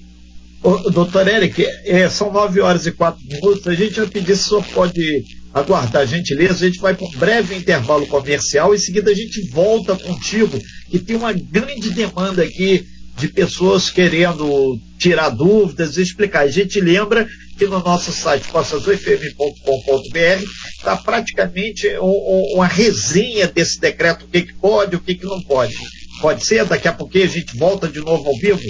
Ô, 0.63 0.91
doutor 0.91 1.29
Eric, 1.29 1.65
é, 1.85 2.09
são 2.09 2.33
nove 2.33 2.61
horas 2.61 2.87
e 2.87 2.93
quatro 2.93 3.21
minutos. 3.25 3.67
A 3.67 3.75
gente 3.75 4.01
vai 4.01 4.07
pedir 4.09 4.37
se 4.37 4.47
o 4.47 4.49
senhor 4.49 4.65
pode 4.73 5.25
aguardar 5.53 6.07
gentileza. 6.07 6.65
A 6.65 6.69
gente 6.69 6.81
vai 6.81 6.95
para 6.95 7.07
um 7.07 7.11
breve 7.13 7.55
intervalo 7.55 8.07
comercial. 8.07 8.75
Em 8.75 8.79
seguida, 8.79 9.11
a 9.11 9.15
gente 9.15 9.49
volta 9.51 9.95
contigo, 9.97 10.59
que 10.91 10.99
tem 10.99 11.17
uma 11.17 11.33
grande 11.33 11.91
demanda 11.91 12.43
aqui 12.43 12.85
de 13.17 13.29
pessoas 13.29 13.89
querendo 13.91 14.79
tirar 14.99 15.31
dúvidas 15.31 15.97
e 15.97 16.03
explicar. 16.03 16.41
A 16.41 16.49
gente 16.49 16.81
lembra 16.81 17.27
que 17.59 17.65
no 17.67 17.79
nosso 17.79 18.13
site 18.13 18.49
costazoifm.com.br 18.49 20.45
está 20.77 20.97
praticamente 20.97 21.89
um, 21.99 22.05
um, 22.05 22.55
uma 22.55 22.67
resenha 22.67 23.47
desse 23.47 23.81
decreto, 23.81 24.25
o 24.25 24.29
que, 24.29 24.43
que 24.43 24.55
pode, 24.55 24.97
o 24.97 25.01
que, 25.01 25.15
que 25.15 25.25
não 25.25 25.41
pode. 25.43 25.75
Pode 26.21 26.45
ser? 26.45 26.65
Daqui 26.65 26.89
a 26.89 26.93
pouquinho 26.93 27.25
a 27.25 27.29
gente 27.29 27.57
volta 27.57 27.89
de 27.89 28.01
novo 28.01 28.29
ao 28.29 28.37
vivo? 28.39 28.61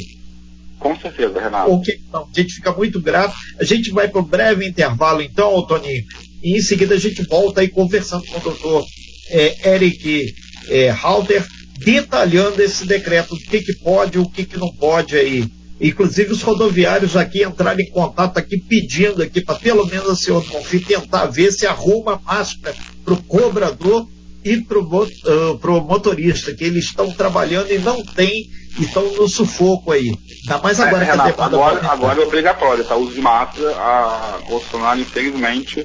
Com 0.78 0.98
certeza, 0.98 1.40
Renato. 1.40 1.72
Ok, 1.72 1.94
então, 2.09 2.28
a 2.32 2.40
gente 2.40 2.54
fica 2.54 2.72
muito 2.72 3.00
grato. 3.00 3.35
A 3.59 3.64
gente 3.64 3.90
vai 3.90 4.09
para 4.09 4.20
um 4.20 4.24
breve 4.24 4.66
intervalo, 4.66 5.22
então, 5.22 5.66
Toninho, 5.66 6.04
e 6.42 6.56
em 6.56 6.61
seguida 6.61 6.94
a 6.94 6.98
gente 6.98 7.22
volta 7.22 7.61
aí 7.61 7.68
conversando 7.68 8.24
com 8.26 8.38
o 8.38 8.42
doutor 8.42 8.85
é, 9.30 9.74
Eric 9.74 10.35
é, 10.68 10.90
Halter, 10.90 11.44
detalhando 11.78 12.62
esse 12.62 12.87
decreto, 12.87 13.35
o 13.35 13.38
que, 13.38 13.62
que 13.62 13.74
pode, 13.74 14.18
o 14.18 14.28
que, 14.28 14.44
que 14.44 14.59
não 14.59 14.72
pode 14.74 15.16
aí. 15.16 15.50
Inclusive 15.80 16.32
os 16.32 16.42
rodoviários 16.42 17.16
aqui 17.16 17.42
entraram 17.44 17.80
em 17.80 17.90
contato 17.90 18.38
aqui 18.38 18.59
pedindo 18.59 19.22
aqui 19.22 19.42
para 19.42 19.56
pelo 19.56 19.85
menos 19.87 20.06
o 20.09 20.16
senhor 20.16 20.42
Bonfim 20.46 20.78
tentar 20.78 21.26
ver 21.26 21.52
se 21.52 21.66
arruma 21.66 22.20
máscara 22.24 22.74
para 23.04 23.12
o 23.12 23.22
cobrador 23.22 24.09
e 24.46 24.62
para 24.62 24.78
o 24.78 24.82
uh, 24.82 25.80
motorista, 25.82 26.54
que 26.54 26.62
eles 26.62 26.85
estão 26.85 27.11
trabalhando 27.11 27.72
e 27.72 27.78
não 27.78 28.04
tem, 28.04 28.48
e 28.78 28.85
estão 28.85 29.12
no 29.14 29.28
sufoco 29.28 29.90
aí. 29.90 30.14
Ainda 30.42 30.62
mais 30.62 30.78
agora 30.78 31.02
é, 31.02 31.06
que 31.06 31.11
Renato, 31.11 31.42
a 31.42 31.46
agora, 31.46 31.87
agora 31.88 32.22
é 32.22 32.24
obrigatório, 32.24 32.85
tá? 32.85 32.94
O 32.94 33.02
uso 33.02 33.14
de 33.14 33.20
máscara, 33.20 33.70
a 33.76 34.38
Bolsonaro, 34.48 35.00
infelizmente, 35.00 35.85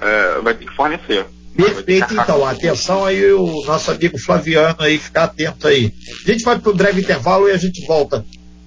é, 0.00 0.40
vai 0.42 0.54
ter 0.54 0.66
que 0.66 0.74
fornecer. 0.74 1.26
Perfeito, 1.56 2.12
então. 2.14 2.44
Atenção 2.44 3.04
aí, 3.04 3.32
o 3.32 3.64
nosso 3.66 3.90
amigo 3.92 4.18
Flaviano 4.18 4.76
aí, 4.80 4.98
ficar 4.98 5.24
atento 5.24 5.68
aí. 5.68 5.92
A 6.26 6.30
gente 6.32 6.42
vai 6.42 6.58
para 6.58 6.72
um 6.72 6.74
breve 6.76 7.02
intervalo 7.02 7.48
e 7.48 7.52
a 7.52 7.58
gente 7.58 7.86
volta 7.86 8.24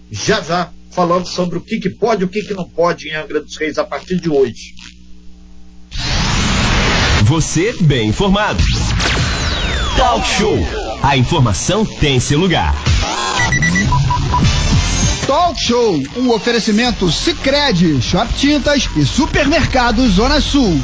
já 0.10 0.40
já 0.42 0.70
falando 0.92 1.28
sobre 1.28 1.58
o 1.58 1.62
que, 1.62 1.80
que 1.80 1.90
pode 1.90 2.22
e 2.22 2.26
o 2.26 2.30
que, 2.30 2.42
que 2.42 2.54
não 2.54 2.70
pode 2.70 3.10
em 3.10 3.16
Angra 3.16 3.42
dos 3.42 3.58
Reis 3.58 3.78
a 3.78 3.84
partir 3.84 4.18
de 4.18 4.30
hoje. 4.30 4.74
Você 7.26 7.74
bem 7.82 8.10
informado. 8.10 8.62
Talk 9.98 10.28
Show. 10.28 10.58
A 11.02 11.16
informação 11.16 11.86
tem 11.86 12.20
seu 12.20 12.38
lugar. 12.38 12.76
Talk 15.26 15.60
Show, 15.60 16.04
um 16.18 16.32
oferecimento 16.32 17.10
Sicredi, 17.12 18.02
Shop 18.02 18.32
Tintas 18.34 18.90
e 18.96 19.06
Supermercado 19.06 20.08
Zona 20.10 20.42
Sul. 20.42 20.82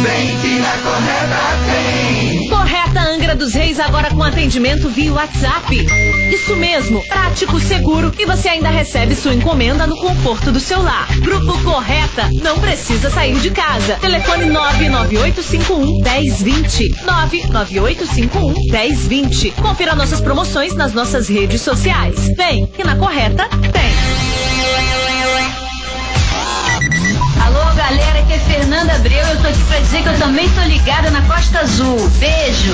Vem 0.03 0.39
que 0.41 0.59
na 0.61 0.79
correta 0.79 1.39
tem. 1.67 2.49
Correta 2.49 3.01
Angra 3.01 3.35
dos 3.35 3.53
Reis 3.53 3.81
agora 3.81 4.11
com 4.11 4.23
atendimento 4.23 4.89
via 4.89 5.13
WhatsApp. 5.13 5.85
Isso 6.33 6.55
mesmo, 6.57 7.03
prático, 7.09 7.59
seguro 7.59 8.13
e 8.19 8.25
você 8.25 8.49
ainda 8.49 8.69
recebe 8.69 9.17
sua 9.17 9.35
encomenda 9.35 9.87
no 9.87 9.97
conforto 9.97 10.53
do 10.53 10.61
seu 10.61 10.81
lar. 10.83 11.09
Grupo 11.21 11.61
Correta, 11.65 12.29
não 12.43 12.59
precisa 12.61 13.11
sair 13.11 13.39
de 13.41 13.51
casa. 13.51 13.97
Telefone 13.97 14.47
99851 14.51 16.03
1020. 16.03 16.95
99851 17.05 18.55
1020. 18.71 19.51
Confira 19.53 19.97
nossas 19.97 20.21
promoções 20.21 20.75
nas 20.75 20.93
nossas 20.93 21.29
redes 21.29 21.61
sociais. 21.61 22.29
Vem, 22.37 22.67
que 22.67 22.85
na 22.85 22.95
Correta 22.97 23.49
tem. 23.49 24.24
Galera, 27.89 28.21
aqui 28.21 28.33
é 28.33 28.39
Fernanda 28.39 28.95
Abreu. 28.95 29.27
Eu 29.27 29.41
tô 29.43 29.49
aqui 29.49 29.63
pra 29.65 29.79
dizer 29.81 30.03
que 30.03 30.09
eu 30.09 30.19
também 30.19 30.49
tô 30.51 30.61
ligada 30.63 31.11
na 31.11 31.21
Costa 31.23 31.61
Azul. 31.61 32.09
Beijo. 32.19 32.73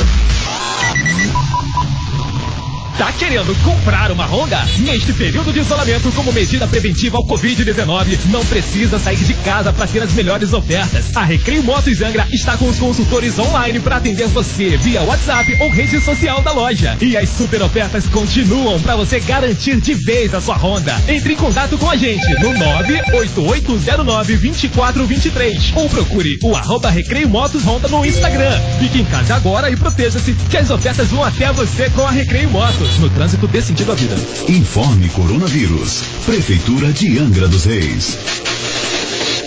Tá 3.00 3.10
querendo 3.12 3.56
comprar 3.64 4.12
uma 4.12 4.26
Honda? 4.26 4.62
Neste 4.80 5.14
período 5.14 5.54
de 5.54 5.60
isolamento, 5.60 6.12
como 6.12 6.30
medida 6.34 6.68
preventiva 6.68 7.16
ao 7.16 7.26
Covid-19, 7.26 8.26
não 8.26 8.44
precisa 8.44 8.98
sair 8.98 9.16
de 9.16 9.32
casa 9.32 9.72
para 9.72 9.86
ter 9.86 10.02
as 10.02 10.12
melhores 10.12 10.52
ofertas. 10.52 11.06
A 11.16 11.24
Recreio 11.24 11.62
Motos 11.62 12.02
Angra 12.02 12.28
está 12.30 12.58
com 12.58 12.68
os 12.68 12.78
consultores 12.78 13.38
online 13.38 13.80
para 13.80 13.96
atender 13.96 14.26
você 14.28 14.76
via 14.76 15.00
WhatsApp 15.00 15.56
ou 15.62 15.70
rede 15.70 15.98
social 15.98 16.42
da 16.42 16.52
loja. 16.52 16.94
E 17.00 17.16
as 17.16 17.30
super 17.30 17.62
ofertas 17.62 18.06
continuam 18.06 18.78
para 18.82 18.96
você 18.96 19.18
garantir 19.18 19.80
de 19.80 19.94
vez 19.94 20.34
a 20.34 20.40
sua 20.42 20.56
Honda. 20.56 20.94
Entre 21.08 21.32
em 21.32 21.36
contato 21.36 21.78
com 21.78 21.88
a 21.88 21.96
gente 21.96 22.28
no 22.42 22.50
988092423 24.10 25.72
ou 25.74 25.88
procure 25.88 26.38
o 26.42 26.54
arroba 26.54 26.90
Recreio 26.90 27.30
Motos 27.30 27.64
Honda 27.64 27.88
no 27.88 28.04
Instagram. 28.04 28.60
Fique 28.78 29.00
em 29.00 29.06
casa 29.06 29.36
agora 29.36 29.70
e 29.70 29.76
proteja-se 29.76 30.34
que 30.34 30.58
as 30.58 30.68
ofertas 30.68 31.08
vão 31.08 31.24
até 31.24 31.50
você 31.50 31.88
com 31.88 32.06
a 32.06 32.10
Recreio 32.10 32.50
Motos 32.50 32.89
no 32.98 33.10
trânsito 33.10 33.46
dê 33.46 33.60
sentido 33.62 33.92
à 33.92 33.94
vida. 33.94 34.16
Informe 34.48 35.08
Coronavírus. 35.10 36.02
Prefeitura 36.24 36.92
de 36.92 37.18
Angra 37.18 37.48
dos 37.48 37.64
Reis. 37.64 38.18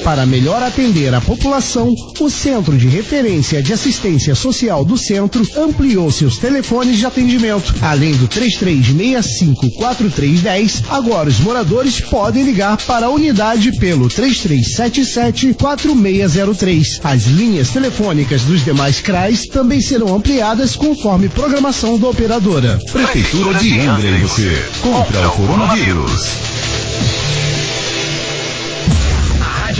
Para 0.04 0.26
melhor 0.26 0.62
atender 0.62 1.14
a 1.14 1.22
população, 1.22 1.96
o 2.20 2.30
Centro 2.30 2.78
de 2.78 2.90
Referência 2.90 3.64
de 3.64 3.72
Assistência 3.72 4.36
Social 4.36 4.84
do 4.84 4.98
Centro 4.98 5.48
ampliou 5.58 6.12
seus 6.12 6.38
telefones 6.38 6.98
de 6.98 7.06
atendimento. 7.06 7.74
Além 7.82 8.14
do 8.18 8.28
33654310, 8.28 10.84
agora 10.90 11.30
os 11.30 11.40
moradores 11.40 12.02
podem 12.02 12.44
ligar 12.44 12.76
para 12.86 13.06
a 13.06 13.10
unidade 13.10 13.72
pelo 13.80 14.10
33774603. 14.10 17.00
As 17.02 17.24
linhas 17.24 17.70
telefônicas 17.70 18.42
dos 18.42 18.66
demais 18.66 19.00
CRAs 19.00 19.46
também 19.46 19.80
serão 19.80 20.14
ampliadas 20.16 20.76
conforme 20.76 21.30
programação 21.30 21.98
da 21.98 22.10
operadora. 22.10 22.78
Prefeitura 22.92 23.58
de 23.60 23.80
Angra 23.80 24.18
você. 24.20 24.66
Contra 24.82 25.30
o 25.30 25.32
coronavírus. 25.32 26.63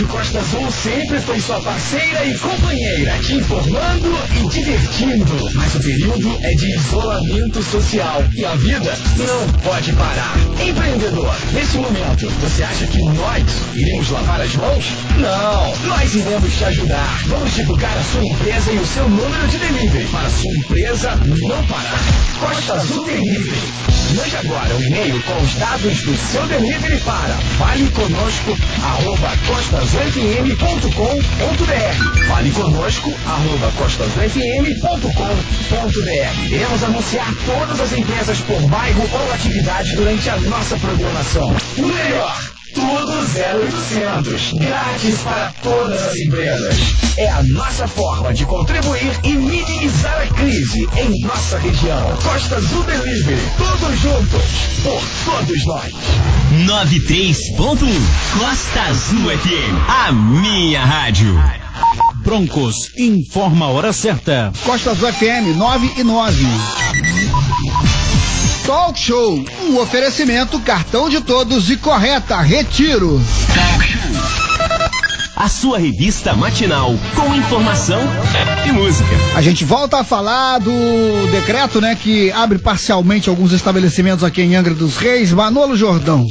Rádio 0.04 0.08
Costa 0.08 0.38
Azul 0.38 0.70
sempre 0.70 1.20
foi 1.20 1.40
sua 1.40 1.60
parceira 1.60 2.24
e 2.24 2.36
companheira, 2.38 3.18
te 3.18 3.34
informando 3.34 4.18
e 4.34 4.48
divertindo. 4.48 5.50
Mas 5.54 5.74
o 5.74 5.80
período 5.80 6.38
é 6.42 6.50
de 6.50 6.76
isolamento 6.76 7.62
social 7.62 8.24
e 8.34 8.44
a 8.44 8.54
vida 8.56 8.98
não 9.18 9.60
pode 9.60 9.92
parar. 9.92 10.36
Empreendedor, 10.60 11.34
nesse 11.52 11.76
momento, 11.78 12.28
você 12.40 12.62
acha 12.62 12.86
que 12.86 12.98
nós 12.98 13.44
iremos 13.74 14.10
lavar 14.10 14.40
as 14.40 14.54
mãos? 14.56 14.84
Não, 15.16 15.88
nós 15.88 16.14
iremos 16.14 16.54
te 16.54 16.64
ajudar. 16.64 17.22
Vamos 17.26 17.54
divulgar 17.54 17.96
a 17.96 18.02
sua 18.02 18.24
empresa 18.24 18.72
e 18.72 18.78
o 18.78 18.86
seu 18.86 19.08
número 19.08 19.48
de 19.48 19.58
delivery 19.58 20.06
para 20.06 20.26
a 20.26 20.30
sua 20.30 20.52
empresa 20.58 21.20
não 21.26 21.64
parar. 21.66 22.04
Costa 22.40 22.74
Azul 22.74 23.04
Delivery. 23.04 23.72
Mande 24.16 24.36
agora 24.36 24.76
um 24.76 24.80
e-mail 24.80 25.22
com 25.22 25.42
os 25.42 25.54
dados 25.54 26.02
do 26.02 26.16
seu 26.16 26.46
delivery 26.46 26.98
para 26.98 27.34
faleconosco.costasfm.com.br 29.94 32.26
Fale 32.26 32.50
conosco, 32.50 33.14
arroba 33.26 33.70
costasfm.com.br 33.76 36.50
Iremos 36.50 36.82
anunciar 36.82 37.32
todas 37.46 37.80
as 37.80 37.92
empresas 37.92 38.40
por 38.40 38.60
bairro 38.68 39.08
ou 39.12 39.32
atividade 39.32 39.94
durante 39.94 40.28
a 40.28 40.36
nossa 40.40 40.76
programação. 40.78 41.54
O 41.78 41.86
melhor! 41.86 42.63
Tudo 42.74 43.12
0800. 43.12 44.52
Grátis 44.54 45.18
para 45.20 45.52
todas 45.62 46.02
as 46.02 46.16
empresas. 46.16 46.76
É 47.16 47.28
a 47.30 47.42
nossa 47.44 47.86
forma 47.86 48.34
de 48.34 48.44
contribuir 48.44 49.18
e 49.22 49.32
minimizar 49.32 50.22
a 50.22 50.34
crise 50.34 50.88
em 50.96 51.26
nossa 51.26 51.58
região. 51.58 52.16
Costa 52.22 52.56
Azul 52.56 52.82
Delivery. 52.82 53.40
Todos 53.56 53.98
juntos. 54.00 54.42
Por 54.82 55.02
todos 55.24 55.66
nós. 55.66 55.92
93.1 56.66 57.54
Costa 58.38 58.80
Azul 58.82 59.30
FM. 59.30 59.88
A 59.88 60.12
minha 60.12 60.84
rádio. 60.84 61.40
Broncos 62.24 62.90
informa 62.96 63.66
a 63.66 63.68
hora 63.68 63.92
certa. 63.92 64.52
Costa 64.64 64.92
Azul 64.92 65.12
FM 65.12 65.56
9 65.56 65.92
e 65.98 66.02
9. 66.02 66.44
Talk 68.64 68.98
Show, 68.98 69.44
um 69.68 69.78
oferecimento 69.78 70.58
cartão 70.58 71.10
de 71.10 71.20
todos 71.20 71.70
e 71.70 71.76
correta 71.76 72.40
retiro. 72.40 73.20
A 75.36 75.50
sua 75.50 75.78
revista 75.78 76.32
matinal 76.32 76.94
com 77.14 77.34
informação 77.34 78.00
e 78.66 78.72
música. 78.72 79.10
A 79.34 79.42
gente 79.42 79.66
volta 79.66 80.00
a 80.00 80.04
falar 80.04 80.60
do 80.60 80.72
decreto, 81.30 81.78
né, 81.78 81.94
que 81.94 82.32
abre 82.32 82.58
parcialmente 82.58 83.28
alguns 83.28 83.52
estabelecimentos 83.52 84.24
aqui 84.24 84.40
em 84.40 84.56
Angra 84.56 84.72
dos 84.72 84.96
Reis. 84.96 85.30
Manolo 85.30 85.76
Jordão. 85.76 86.26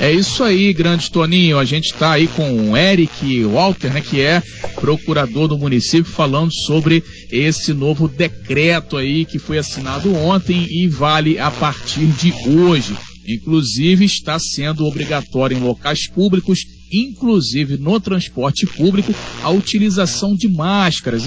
É 0.00 0.10
isso 0.10 0.42
aí, 0.42 0.72
grande 0.72 1.10
Toninho. 1.10 1.58
A 1.58 1.64
gente 1.66 1.92
está 1.92 2.12
aí 2.12 2.26
com 2.26 2.70
o 2.70 2.76
Eric 2.76 3.44
Walter, 3.44 3.92
né, 3.92 4.00
que 4.00 4.18
é 4.18 4.42
procurador 4.76 5.46
do 5.46 5.58
município, 5.58 6.10
falando 6.10 6.50
sobre 6.50 7.04
esse 7.30 7.74
novo 7.74 8.08
decreto 8.08 8.96
aí 8.96 9.26
que 9.26 9.38
foi 9.38 9.58
assinado 9.58 10.14
ontem 10.14 10.66
e 10.70 10.88
vale 10.88 11.38
a 11.38 11.50
partir 11.50 12.06
de 12.06 12.32
hoje. 12.48 12.96
Inclusive, 13.28 14.06
está 14.06 14.38
sendo 14.38 14.86
obrigatório 14.86 15.58
em 15.58 15.60
locais 15.60 16.08
públicos, 16.08 16.60
inclusive 16.90 17.76
no 17.76 18.00
transporte 18.00 18.66
público, 18.66 19.14
a 19.42 19.50
utilização 19.50 20.34
de 20.34 20.48
máscaras. 20.48 21.24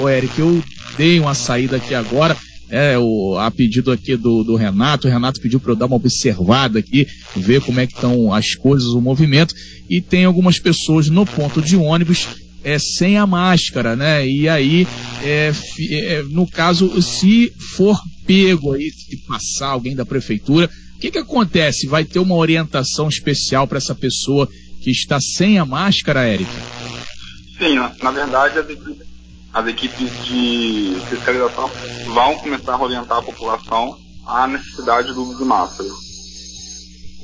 Ô, 0.00 0.08
Eric, 0.08 0.38
eu 0.38 0.62
dei 0.96 1.18
uma 1.18 1.34
saída 1.34 1.78
aqui 1.78 1.92
agora 1.92 2.36
é, 2.72 2.98
o, 2.98 3.36
a 3.38 3.50
pedido 3.50 3.92
aqui 3.92 4.16
do, 4.16 4.42
do 4.42 4.56
Renato. 4.56 5.06
O 5.06 5.10
Renato 5.10 5.42
pediu 5.42 5.60
para 5.60 5.72
eu 5.72 5.76
dar 5.76 5.84
uma 5.84 5.96
observada 5.96 6.78
aqui, 6.78 7.06
ver 7.36 7.60
como 7.60 7.78
é 7.78 7.86
que 7.86 7.92
estão 7.92 8.32
as 8.32 8.54
coisas, 8.54 8.88
o 8.88 9.00
movimento. 9.00 9.54
E 9.90 10.00
tem 10.00 10.24
algumas 10.24 10.58
pessoas 10.58 11.10
no 11.10 11.26
ponto 11.26 11.60
de 11.60 11.76
ônibus 11.76 12.26
é, 12.64 12.78
sem 12.78 13.18
a 13.18 13.26
máscara, 13.26 13.94
né? 13.94 14.26
E 14.26 14.48
aí, 14.48 14.88
é, 15.22 15.52
é, 15.90 16.22
no 16.30 16.48
caso, 16.48 17.00
se 17.02 17.52
for 17.76 18.00
pego 18.26 18.72
aí, 18.72 18.90
se 18.90 19.18
passar 19.26 19.68
alguém 19.68 19.94
da 19.94 20.06
prefeitura, 20.06 20.70
o 20.96 20.98
que, 20.98 21.10
que 21.10 21.18
acontece? 21.18 21.86
Vai 21.86 22.04
ter 22.04 22.20
uma 22.20 22.36
orientação 22.36 23.06
especial 23.06 23.66
para 23.66 23.78
essa 23.78 23.94
pessoa 23.94 24.48
que 24.80 24.90
está 24.90 25.20
sem 25.20 25.58
a 25.58 25.66
máscara, 25.66 26.26
Eric? 26.26 26.50
Sim, 27.58 27.74
na 28.02 28.10
verdade, 28.10 28.54
as 29.52 29.66
equipes, 29.66 30.10
de 30.24 30.96
fiscalização 31.10 31.70
vão 32.06 32.38
começar 32.38 32.74
a 32.74 32.82
orientar 32.82 33.18
a 33.18 33.22
população 33.22 33.98
à 34.26 34.46
necessidade 34.46 35.12
do 35.12 35.22
uso 35.22 35.38
de 35.38 35.44
máscara. 35.44 35.88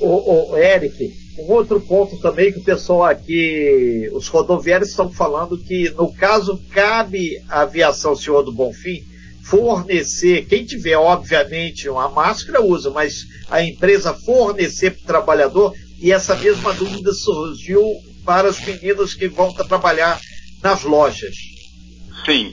O, 0.01 0.53
o 0.53 0.57
Eric, 0.57 1.13
um 1.39 1.53
outro 1.53 1.81
ponto 1.81 2.19
também 2.21 2.53
que 2.53 2.59
o 2.59 2.65
pessoal 2.65 3.05
aqui, 3.05 4.11
os 4.13 4.29
rodoviários 4.29 4.91
estão 4.91 5.11
falando 5.11 5.59
que 5.59 5.91
no 5.91 6.13
caso 6.13 6.61
cabe 6.71 7.43
à 7.49 7.63
aviação 7.63 8.15
Senhor 8.15 8.43
do 8.43 8.53
Bonfim 8.53 9.03
fornecer, 9.43 10.45
quem 10.45 10.65
tiver 10.65 10.97
obviamente 10.97 11.89
uma 11.89 12.11
máscara 12.11 12.63
usa, 12.63 12.91
mas 12.91 13.25
a 13.49 13.63
empresa 13.63 14.13
fornecer 14.13 14.91
para 14.91 15.01
o 15.01 15.07
trabalhador 15.07 15.73
e 15.99 16.13
essa 16.13 16.35
mesma 16.37 16.75
dúvida 16.75 17.13
surgiu 17.15 17.83
para 18.25 18.49
as 18.49 18.61
meninas 18.61 19.15
que 19.15 19.27
vão 19.27 19.53
trabalhar 19.55 20.21
nas 20.63 20.83
lojas. 20.83 21.35
Sim, 22.29 22.53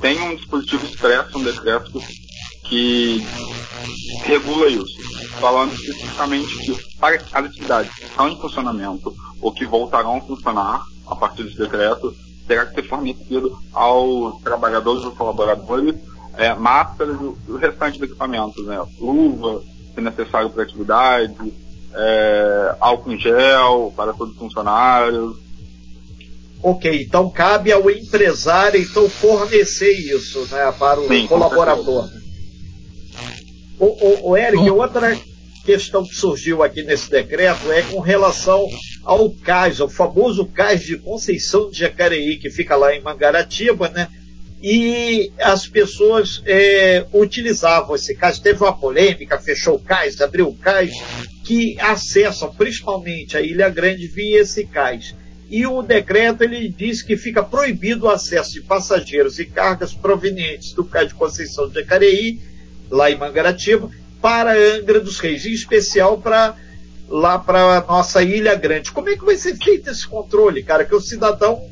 tem 0.00 0.20
um 0.20 0.34
dispositivo 0.34 0.84
expresso, 0.84 1.38
um 1.38 1.44
decreto 1.44 2.02
que 2.64 3.24
regula 4.24 4.66
isso, 4.66 4.96
falando 5.38 5.72
especificamente 5.74 6.58
que 6.58 6.98
para 6.98 7.14
as 7.14 7.44
atividades 7.44 7.94
que 7.94 8.04
estão 8.04 8.28
em 8.28 8.40
funcionamento 8.40 9.14
ou 9.40 9.52
que 9.52 9.64
voltarão 9.64 10.16
a 10.16 10.20
funcionar 10.22 10.82
a 11.06 11.14
partir 11.14 11.44
desse 11.44 11.56
decreto, 11.56 12.12
terá 12.48 12.66
que 12.66 12.74
ser 12.74 12.88
fornecido 12.88 13.56
aos 13.72 14.42
trabalhadores 14.42 15.04
ou 15.04 15.12
colaboradores 15.12 15.94
é, 16.36 16.52
máscaras 16.56 17.16
e 17.20 17.52
o 17.52 17.56
restante 17.56 18.00
do 18.00 18.06
equipamento, 18.06 18.60
né? 18.64 18.84
luva, 18.98 19.62
se 19.94 20.00
necessário 20.00 20.50
para 20.50 20.64
atividade, 20.64 21.54
é, 21.94 22.76
álcool 22.80 23.12
em 23.12 23.20
gel 23.20 23.92
para 23.96 24.12
todos 24.14 24.32
os 24.32 24.40
funcionários, 24.40 25.36
Ok, 26.62 27.02
então 27.02 27.28
cabe 27.28 27.72
ao 27.72 27.90
empresário 27.90 28.80
então 28.80 29.08
fornecer 29.08 29.92
isso 29.92 30.46
né, 30.52 30.72
para 30.78 31.00
o 31.00 31.08
Sim, 31.08 31.26
colaborador. 31.26 32.08
O, 33.80 33.86
o, 33.86 34.30
o 34.30 34.36
Eric, 34.36 34.70
outra 34.70 35.18
questão 35.64 36.04
que 36.04 36.14
surgiu 36.14 36.62
aqui 36.62 36.84
nesse 36.84 37.10
decreto 37.10 37.70
é 37.72 37.82
com 37.82 37.98
relação 37.98 38.64
ao 39.02 39.28
cais, 39.30 39.80
o 39.80 39.88
famoso 39.88 40.46
cais 40.46 40.82
de 40.82 40.96
Conceição 40.98 41.68
de 41.68 41.80
Jacareí, 41.80 42.38
que 42.38 42.48
fica 42.48 42.76
lá 42.76 42.94
em 42.94 43.02
Mangaratiba, 43.02 43.88
né? 43.88 44.06
E 44.62 45.32
as 45.40 45.66
pessoas 45.66 46.40
é, 46.46 47.04
utilizavam 47.12 47.96
esse 47.96 48.14
cais. 48.14 48.38
Teve 48.38 48.62
uma 48.62 48.72
polêmica, 48.72 49.36
fechou 49.40 49.74
o 49.74 49.80
cais, 49.80 50.20
abriu 50.20 50.46
o 50.46 50.56
cais, 50.56 50.92
que 51.44 51.76
acessam 51.80 52.54
principalmente 52.54 53.36
a 53.36 53.40
Ilha 53.40 53.68
Grande 53.68 54.06
via 54.06 54.42
esse 54.42 54.64
cais 54.64 55.16
e 55.52 55.66
o 55.66 55.82
decreto 55.82 56.42
ele 56.42 56.66
diz 56.66 57.02
que 57.02 57.14
fica 57.14 57.42
proibido 57.42 58.06
o 58.06 58.10
acesso 58.10 58.54
de 58.54 58.62
passageiros 58.62 59.38
e 59.38 59.44
cargas 59.44 59.92
provenientes 59.92 60.72
do 60.72 60.82
Cais 60.82 61.08
de 61.08 61.14
Conceição 61.14 61.68
de 61.68 61.74
Jacareí, 61.74 62.40
lá 62.90 63.10
em 63.10 63.18
Mangaratiba, 63.18 63.90
para 64.18 64.54
Angra 64.56 64.98
dos 64.98 65.18
Reis, 65.18 65.44
em 65.44 65.52
especial 65.52 66.16
para 66.16 66.56
lá 67.06 67.38
para 67.38 67.76
a 67.76 67.80
nossa 67.82 68.22
Ilha 68.22 68.54
Grande. 68.54 68.92
Como 68.92 69.10
é 69.10 69.14
que 69.14 69.26
vai 69.26 69.36
ser 69.36 69.54
feito 69.58 69.90
esse 69.90 70.08
controle, 70.08 70.62
cara? 70.62 70.86
Que 70.86 70.94
o 70.94 71.00
cidadão 71.02 71.62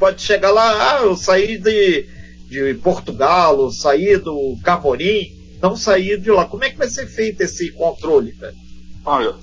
pode 0.00 0.20
chegar 0.20 0.50
lá, 0.50 0.96
ah, 0.96 1.02
eu 1.02 1.16
saí 1.16 1.58
de, 1.58 2.04
de 2.48 2.74
Portugal, 2.82 3.56
eu 3.56 3.70
saí 3.70 4.16
do 4.16 4.58
Camorim, 4.64 5.32
não 5.62 5.76
saí 5.76 6.18
de 6.18 6.32
lá. 6.32 6.44
Como 6.44 6.64
é 6.64 6.70
que 6.70 6.78
vai 6.78 6.88
ser 6.88 7.06
feito 7.06 7.40
esse 7.40 7.70
controle, 7.70 8.32
cara? 8.32 8.54
Olha, 9.04 9.34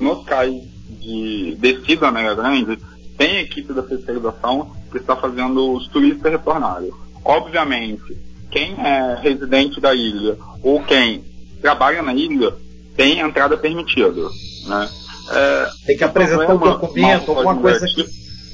no 0.00 0.24
cais 0.24 0.60
de 1.00 1.56
descida 1.60 2.08
Ilha 2.08 2.34
Grande, 2.34 2.78
tem 3.16 3.40
equipe 3.40 3.72
da 3.72 3.82
fiscalização 3.82 4.72
que 4.90 4.98
está 4.98 5.16
fazendo 5.16 5.72
os 5.72 5.88
turistas 5.88 6.32
retornarem. 6.32 6.90
Obviamente, 7.24 8.16
quem 8.50 8.74
é 8.78 9.18
residente 9.20 9.80
da 9.80 9.94
ilha 9.94 10.36
ou 10.62 10.82
quem 10.82 11.24
trabalha 11.60 12.02
na 12.02 12.14
ilha 12.14 12.54
tem 12.96 13.20
entrada 13.20 13.56
permitida. 13.56 14.22
Né? 14.66 14.88
É, 15.30 15.68
tem 15.86 15.96
que 15.96 16.04
apresentar 16.04 16.54
um 16.54 16.58
documento, 16.58 17.30
alguma 17.30 17.56
coisa 17.56 17.86
que. 17.86 18.04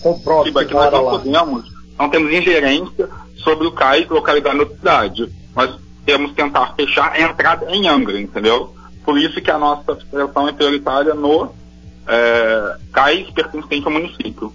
comprove 0.01 0.53
que, 0.53 0.65
que 0.67 0.75
nós 0.75 0.93
não 0.93 1.05
lá. 1.05 1.11
podemos, 1.11 1.65
não 1.99 2.09
temos 2.09 2.33
ingerência 2.33 3.09
sobre 3.37 3.67
o 3.67 3.73
CAIS 3.73 4.09
localidade 4.09 4.59
da 4.59 4.67
cidade. 4.67 5.29
Nós 5.57 5.75
temos 6.05 6.31
que 6.31 6.37
tentar 6.37 6.75
fechar 6.75 7.13
a 7.13 7.21
entrada 7.21 7.67
em 7.71 7.89
Angra, 7.89 8.21
entendeu? 8.21 8.75
Por 9.05 9.19
isso 9.19 9.41
que 9.41 9.51
a 9.51 9.59
nossa 9.59 9.97
fiscalização 9.97 10.49
é 10.49 10.53
prioritária 10.53 11.15
no 11.15 11.53
é, 12.09 12.77
CAIS 12.93 13.31
pertencente 13.31 13.85
ao 13.87 13.93
município. 13.93 14.53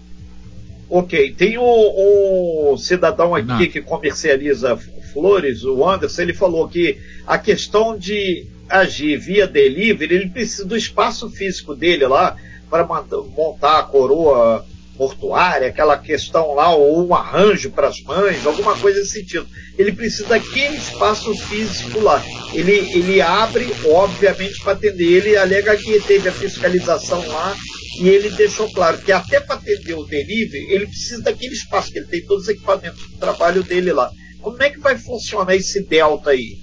Ok, 0.90 1.34
tem 1.34 1.58
um, 1.58 2.72
um 2.72 2.78
cidadão 2.78 3.34
aqui 3.34 3.48
não. 3.48 3.68
que 3.68 3.82
comercializa 3.82 4.78
flores, 5.14 5.64
o 5.64 5.88
Anderson, 5.88 6.22
ele 6.24 6.34
falou 6.34 6.68
que 6.68 6.98
a 7.26 7.38
questão 7.38 7.98
de 7.98 8.46
agir 8.70 9.18
via 9.18 9.48
delivery, 9.48 10.16
ele 10.16 10.30
precisa 10.30 10.66
do 10.66 10.76
espaço 10.76 11.30
físico 11.30 11.76
dele 11.76 12.06
lá 12.08 12.36
para 12.70 12.84
montar 12.84 13.80
a 13.80 13.84
coroa 13.84 14.66
mortuária, 14.98 15.68
aquela 15.68 15.98
questão 15.98 16.54
lá, 16.54 16.74
ou 16.76 17.08
um 17.08 17.14
arranjo 17.14 17.72
para 17.72 17.88
as 17.88 18.02
mães, 18.02 18.46
alguma 18.46 18.76
coisa 18.78 19.00
nesse 19.00 19.14
sentido. 19.14 19.48
Ele 19.78 19.92
precisa 19.92 20.28
daquele 20.28 20.76
espaço 20.76 21.34
físico 21.36 22.00
lá. 22.00 22.24
Ele, 22.54 22.72
ele 22.94 23.22
abre, 23.22 23.68
obviamente, 23.86 24.62
para 24.62 24.74
atender. 24.74 25.04
Ele 25.04 25.38
alega 25.38 25.76
que 25.78 26.00
teve 26.02 26.30
a 26.30 26.32
fiscalização 26.32 27.26
lá 27.28 27.56
e 28.00 28.10
ele 28.10 28.30
deixou 28.32 28.72
claro 28.72 28.98
que 29.00 29.12
até 29.12 29.40
para 29.40 29.56
atender 29.56 29.94
o 29.94 30.06
delivery, 30.06 30.72
ele 30.72 30.88
precisa 30.88 31.22
daquele 31.22 31.54
espaço, 31.54 31.92
que 31.92 32.00
ele 32.00 32.08
tem 32.08 32.26
todos 32.26 32.44
os 32.44 32.50
equipamentos 32.50 33.08
de 33.08 33.18
trabalho 33.18 33.64
dele 33.64 33.94
lá. 33.94 34.10
Como 34.42 34.62
é 34.62 34.70
que 34.70 34.80
vai 34.80 34.98
funcionar 34.98 35.56
esse 35.56 35.82
delta 35.82 36.32
aí? 36.32 36.58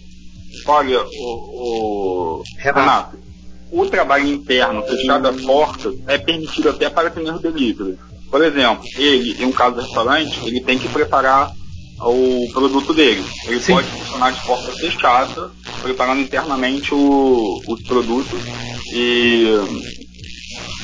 Olha, 0.66 1.02
o, 1.02 2.40
o... 2.40 2.42
Renato. 2.58 3.18
O 3.70 3.86
trabalho 3.86 4.26
interno, 4.26 4.82
fechado 4.82 5.28
as 5.28 5.40
portas, 5.42 5.94
é 6.08 6.18
permitido 6.18 6.70
até 6.70 6.90
para 6.90 7.06
atender 7.06 7.32
o 7.32 7.38
delivery. 7.38 7.96
Por 8.30 8.42
exemplo, 8.44 8.84
ele, 8.96 9.42
em 9.42 9.46
um 9.46 9.52
caso 9.52 9.76
do 9.76 9.82
restaurante, 9.82 10.40
ele 10.46 10.60
tem 10.60 10.78
que 10.78 10.88
preparar 10.88 11.50
o 12.00 12.48
produto 12.52 12.94
dele. 12.94 13.24
Ele 13.46 13.60
Sim. 13.60 13.74
pode 13.74 13.88
funcionar 13.88 14.30
de 14.32 14.40
porta 14.46 14.72
fechada, 14.72 15.50
preparando 15.82 16.22
internamente 16.22 16.94
o, 16.94 17.60
os 17.66 17.82
produtos 17.82 18.40
e, 18.92 19.44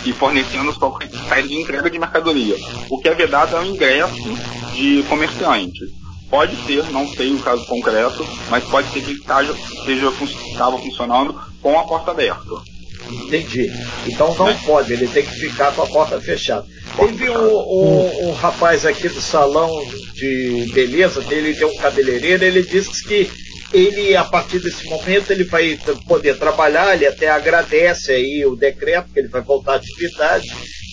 e 0.05 0.13
fornecendo 0.13 0.73
só 0.75 0.91
para 0.91 1.43
de 1.43 1.55
entrega 1.55 1.89
de 1.89 1.99
mercadoria. 1.99 2.57
O 2.91 2.99
que 2.99 3.09
é 3.09 3.15
vedado 3.15 3.57
é 3.57 3.61
o 3.61 3.67
ingresso 3.67 4.37
de 4.75 5.05
comerciante. 5.09 5.81
Pode 6.29 6.57
ser, 6.67 6.91
não 6.91 7.09
sei 7.09 7.33
o 7.33 7.39
caso 7.39 7.65
concreto, 7.67 8.27
mas 8.51 8.65
pode 8.65 8.91
ser 8.93 9.01
que 9.03 9.13
esteja, 9.13 9.53
esteja 9.53 10.13
estava 10.51 10.77
funcionando 10.79 11.41
com 11.63 11.79
a 11.79 11.85
porta 11.85 12.11
aberta. 12.11 12.76
Entendi. 13.11 13.73
Então 14.07 14.35
não 14.35 14.49
é. 14.49 14.55
pode, 14.64 14.92
ele 14.92 15.07
tem 15.07 15.25
que 15.25 15.35
ficar 15.35 15.73
com 15.73 15.83
a 15.83 15.87
porta 15.87 16.21
fechada. 16.21 16.66
Teve 16.97 17.29
um, 17.31 17.57
um, 17.57 18.29
um, 18.29 18.33
rapaz 18.33 18.87
aqui 18.87 19.09
do 19.09 19.21
salão 19.21 19.71
de 20.14 20.71
beleza 20.73 21.21
dele, 21.21 21.55
tem 21.55 21.66
um 21.66 21.77
cabeleireiro, 21.77 22.45
ele 22.45 22.62
disse 22.62 23.05
que 23.05 23.31
ele, 23.73 24.16
a 24.16 24.25
partir 24.25 24.61
desse 24.61 24.87
momento, 24.87 25.31
ele 25.31 25.45
vai 25.45 25.79
poder 26.07 26.38
trabalhar, 26.38 26.95
ele 26.95 27.07
até 27.07 27.29
agradece 27.29 28.12
aí 28.12 28.45
o 28.47 28.57
decreto, 28.57 29.12
que 29.12 29.19
ele 29.19 29.29
vai 29.29 29.42
voltar 29.42 29.73
à 29.73 29.77
atividade, 29.77 30.47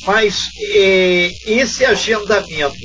mas 0.05 0.49
é, 0.73 1.29
esse 1.47 1.85
agendamento 1.85 2.75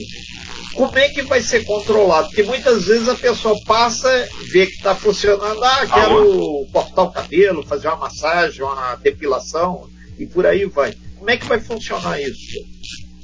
como 0.75 0.99
é 0.99 1.09
que 1.09 1.23
vai 1.23 1.41
ser 1.41 1.65
controlado? 1.65 2.29
Porque 2.29 2.43
muitas 2.43 2.87
vezes 2.87 3.09
a 3.09 3.15
pessoa 3.15 3.59
passa, 3.67 4.29
vê 4.53 4.67
que 4.67 4.75
está 4.75 4.95
funcionando, 4.95 5.63
ah, 5.63 5.87
quero 5.87 6.67
cortar 6.73 7.03
o 7.03 7.11
cabelo, 7.11 7.67
fazer 7.67 7.89
uma 7.89 7.97
massagem, 7.97 8.63
uma 8.63 8.97
depilação 8.97 9.89
e 10.19 10.27
por 10.27 10.47
aí 10.47 10.65
vai. 10.67 10.95
Como 11.17 11.31
é 11.31 11.37
que 11.37 11.47
vai 11.47 11.61
funcionar 11.61 12.21
isso? 12.21 12.59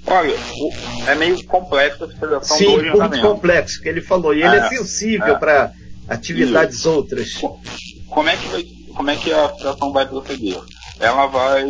Olha, 0.07 0.37
é 1.07 1.15
meio 1.15 1.43
complexo 1.47 2.05
a 2.05 2.09
fiscalização 2.09 2.57
Sim, 2.57 2.77
do 2.77 2.99
muito 2.99 3.21
complexo, 3.21 3.81
que 3.81 3.89
ele 3.89 4.03
falou. 4.03 4.35
E 4.35 4.43
ele 4.43 4.57
é, 4.57 4.59
é 4.59 4.69
sensível 4.69 5.35
é. 5.35 5.39
para 5.39 5.73
atividades 6.09 6.81
Isso. 6.81 6.91
outras. 6.91 7.29
Como 8.09 8.29
é 8.29 8.37
que, 8.37 8.49
vai, 8.49 8.65
como 8.95 9.11
é 9.11 9.17
que 9.17 9.33
a 9.33 9.49
fiscalização 9.49 9.93
vai 9.93 10.07
proceder? 10.07 10.61
Ela 11.01 11.27
vai 11.27 11.67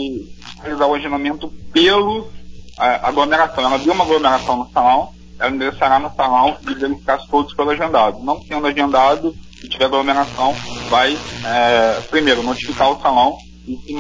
realizar 0.63 0.87
o 0.87 0.95
agendamento 0.95 1.49
pelo 1.73 2.29
a, 2.77 3.09
aglomeração. 3.09 3.65
Ela 3.65 3.79
viu 3.79 3.93
uma 3.93 4.05
aglomeração 4.05 4.57
no 4.57 4.71
salão, 4.71 5.14
ela 5.39 5.51
ingressará 5.51 5.99
no 5.99 6.15
salão 6.15 6.57
e 6.69 6.75
verificar 6.75 7.21
se 7.21 7.29
todos 7.29 7.53
foram 7.53 7.71
agendados. 7.71 8.23
Não 8.25 8.41
sendo 8.43 8.67
agendado, 8.67 9.35
se 9.61 9.69
tiver 9.69 9.87
aglomeração, 9.87 10.55
vai 10.89 11.17
é, 11.45 12.01
primeiro 12.11 12.43
notificar 12.43 12.91
o 12.91 13.01
salão 13.01 13.37
e 13.67 13.77
se 13.77 13.95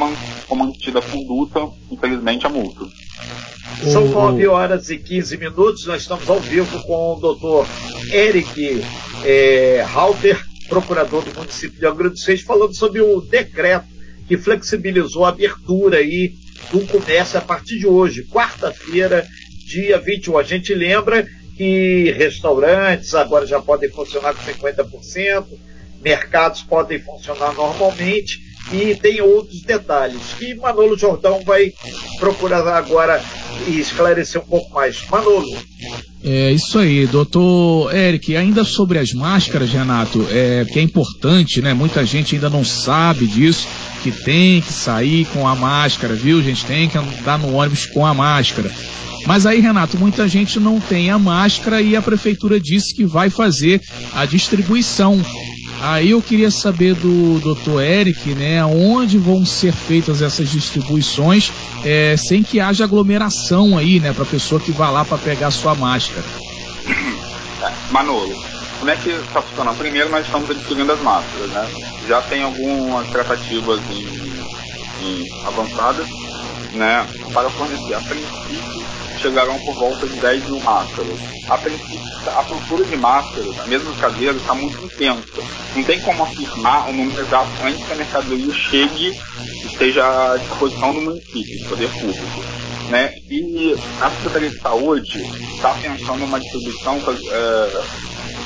for 0.46 0.56
mantida 0.56 0.98
a 0.98 1.02
conduta, 1.02 1.68
infelizmente, 1.90 2.46
a 2.46 2.50
multa. 2.50 2.84
São 3.90 4.06
9 4.06 4.46
horas 4.46 4.88
e 4.90 4.98
15 4.98 5.36
minutos, 5.36 5.86
nós 5.86 6.02
estamos 6.02 6.28
ao 6.28 6.38
vivo 6.38 6.80
com 6.82 7.14
o 7.14 7.20
doutor 7.20 7.66
Eric 8.12 8.82
é, 9.24 9.84
Halter, 9.94 10.40
procurador 10.68 11.22
do 11.22 11.34
município 11.34 11.78
de 11.78 11.86
Angra 11.86 12.10
dos 12.10 12.24
Reis, 12.24 12.42
falando 12.42 12.74
sobre 12.74 13.00
o 13.00 13.20
decreto 13.20 13.86
que 14.26 14.36
flexibilizou 14.36 15.24
a 15.24 15.30
abertura 15.30 15.98
aí 15.98 16.32
do 16.70 16.86
comércio 16.86 17.38
a 17.38 17.42
partir 17.42 17.78
de 17.78 17.86
hoje, 17.86 18.26
quarta-feira, 18.28 19.26
dia 19.64 19.98
21. 19.98 20.38
A 20.38 20.42
gente 20.42 20.74
lembra 20.74 21.26
que 21.56 22.12
restaurantes 22.16 23.14
agora 23.14 23.46
já 23.46 23.60
podem 23.60 23.90
funcionar 23.90 24.34
com 24.34 24.42
50%, 24.42 25.44
mercados 26.02 26.62
podem 26.62 26.98
funcionar 26.98 27.54
normalmente 27.54 28.38
e 28.72 28.94
tem 28.94 29.20
outros 29.20 29.60
detalhes 29.62 30.20
que 30.38 30.54
Manolo 30.54 30.96
Jordão 30.96 31.42
vai 31.44 31.72
procurar 32.18 32.66
agora 32.66 33.22
esclarecer 33.68 34.40
um 34.40 34.46
pouco 34.46 34.72
mais. 34.74 35.06
Manolo. 35.08 35.56
É 36.24 36.50
isso 36.50 36.78
aí, 36.78 37.06
doutor 37.06 37.94
Eric. 37.94 38.34
Ainda 38.34 38.64
sobre 38.64 38.98
as 38.98 39.12
máscaras, 39.12 39.70
Renato, 39.70 40.26
é, 40.30 40.64
que 40.64 40.78
é 40.78 40.82
importante, 40.82 41.60
né? 41.60 41.74
Muita 41.74 42.04
gente 42.04 42.34
ainda 42.34 42.48
não 42.48 42.64
sabe 42.64 43.26
disso, 43.26 43.68
que 44.04 44.12
tem 44.12 44.60
que 44.60 44.70
sair 44.70 45.24
com 45.32 45.48
a 45.48 45.54
máscara, 45.54 46.14
viu, 46.14 46.42
gente? 46.42 46.66
Tem 46.66 46.86
que 46.86 46.98
andar 46.98 47.38
no 47.38 47.54
ônibus 47.54 47.86
com 47.86 48.04
a 48.04 48.12
máscara. 48.12 48.70
Mas 49.26 49.46
aí, 49.46 49.60
Renato, 49.60 49.96
muita 49.96 50.28
gente 50.28 50.60
não 50.60 50.78
tem 50.78 51.10
a 51.10 51.18
máscara 51.18 51.80
e 51.80 51.96
a 51.96 52.02
prefeitura 52.02 52.60
disse 52.60 52.94
que 52.94 53.06
vai 53.06 53.30
fazer 53.30 53.80
a 54.14 54.26
distribuição. 54.26 55.24
Aí 55.80 56.10
eu 56.10 56.20
queria 56.20 56.50
saber 56.50 56.94
do 56.94 57.40
Dr. 57.40 57.80
Eric, 57.80 58.34
né, 58.34 58.62
onde 58.62 59.16
vão 59.16 59.46
ser 59.46 59.72
feitas 59.72 60.20
essas 60.20 60.50
distribuições 60.50 61.50
é, 61.82 62.14
sem 62.18 62.42
que 62.42 62.60
haja 62.60 62.84
aglomeração 62.84 63.78
aí, 63.78 64.00
né, 64.00 64.12
para 64.12 64.26
pessoa 64.26 64.60
que 64.60 64.70
vá 64.70 64.90
lá 64.90 65.02
para 65.02 65.16
pegar 65.16 65.50
sua 65.50 65.74
máscara. 65.74 66.26
Manolo, 67.90 68.34
como 68.78 68.90
é 68.90 68.96
que 68.96 69.10
está 69.10 69.42
funcionando? 69.42 69.78
Primeiro, 69.78 70.10
nós 70.10 70.26
estamos 70.26 70.50
adquirindo 70.50 70.92
as 70.92 71.00
máscaras, 71.00 71.50
né? 71.50 71.68
Já 72.06 72.20
tem 72.22 72.42
algumas 72.42 73.08
tratativas 73.08 73.80
em, 73.90 74.04
em 75.02 75.46
avançadas, 75.46 76.06
né, 76.72 77.06
para 77.32 77.48
fornecer. 77.50 77.94
A 77.94 78.00
princípio, 78.00 78.84
chegarão 79.20 79.58
por 79.60 79.74
volta 79.74 80.06
de 80.06 80.14
10 80.20 80.44
mil 80.44 80.60
máscaras. 80.60 81.18
A 81.48 81.56
princípio, 81.56 82.00
a 82.26 82.42
procura 82.42 82.84
de 82.84 82.96
máscaras, 82.96 83.66
mesmo 83.66 83.90
os 83.90 83.98
caseiros, 83.98 84.40
está 84.40 84.54
muito 84.54 84.84
intensa. 84.84 85.42
Não 85.74 85.82
tem 85.82 86.00
como 86.00 86.22
afirmar 86.22 86.88
o 86.90 86.92
número 86.92 87.20
exato 87.20 87.48
antes 87.64 87.84
que 87.84 87.92
a 87.92 87.96
mercadoria 87.96 88.52
chegue 88.52 89.18
e 89.62 89.66
esteja 89.66 90.04
à 90.04 90.36
disposição 90.36 90.92
do 90.92 91.00
município, 91.00 91.62
do 91.62 91.68
poder 91.68 91.88
público. 91.90 92.44
Né? 92.90 93.12
E 93.30 93.74
a 94.00 94.10
Secretaria 94.10 94.50
de 94.50 94.60
Saúde 94.60 95.22
está 95.54 95.70
pensando 95.74 96.18
numa 96.18 96.38
distribuição, 96.38 97.00
é, 97.30 97.82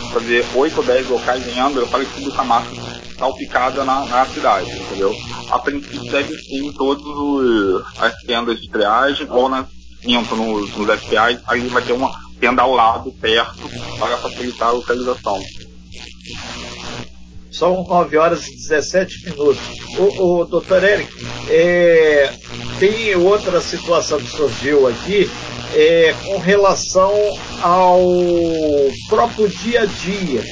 fazer 0.09 0.45
8 0.55 0.77
ou 0.77 0.85
10 0.85 1.09
locais 1.09 1.47
em 1.49 1.61
Angra 1.61 1.87
para 1.87 2.05
distribuir 2.05 2.41
a 2.41 2.45
máscara 2.45 2.99
salpicada 3.19 3.85
na, 3.85 4.07
na 4.07 4.27
cidade, 4.27 4.71
entendeu? 4.71 5.15
A 5.51 5.59
princípio 5.59 6.11
deve 6.11 6.35
ser 6.35 6.57
em 6.57 6.73
todas 6.73 7.85
as 7.99 8.15
tendas 8.23 8.61
de 8.61 8.71
triagem 8.71 9.27
ou 9.31 9.49
nas 9.49 9.67
minto 10.05 10.37
nos, 10.37 10.77
nos 10.77 11.01
FPIs, 11.01 11.41
aí 11.47 11.67
vai 11.69 11.83
ter 11.83 11.93
uma 11.93 12.11
tenda 12.41 12.63
ao 12.63 12.73
lado, 12.73 13.13
perto, 13.13 13.69
para 13.99 14.17
facilitar 14.19 14.69
a 14.69 14.73
localização. 14.73 15.41
São 17.51 17.85
9 17.85 18.17
horas 18.17 18.47
e 18.47 18.55
17 18.55 19.31
minutos. 19.31 19.59
O, 19.99 20.41
o 20.41 20.45
doutor 20.45 20.85
Eric, 20.85 21.13
é, 21.49 22.33
tem 22.79 23.17
outra 23.17 23.61
situação 23.61 24.19
que 24.19 24.31
surgiu 24.31 24.87
aqui 24.87 25.29
é, 25.75 26.15
com 26.25 26.39
relação 26.39 27.15
ao 27.63 28.01
próprio 29.09 29.49
dia 29.49 29.83
a 29.83 29.87
dia. 29.87 30.43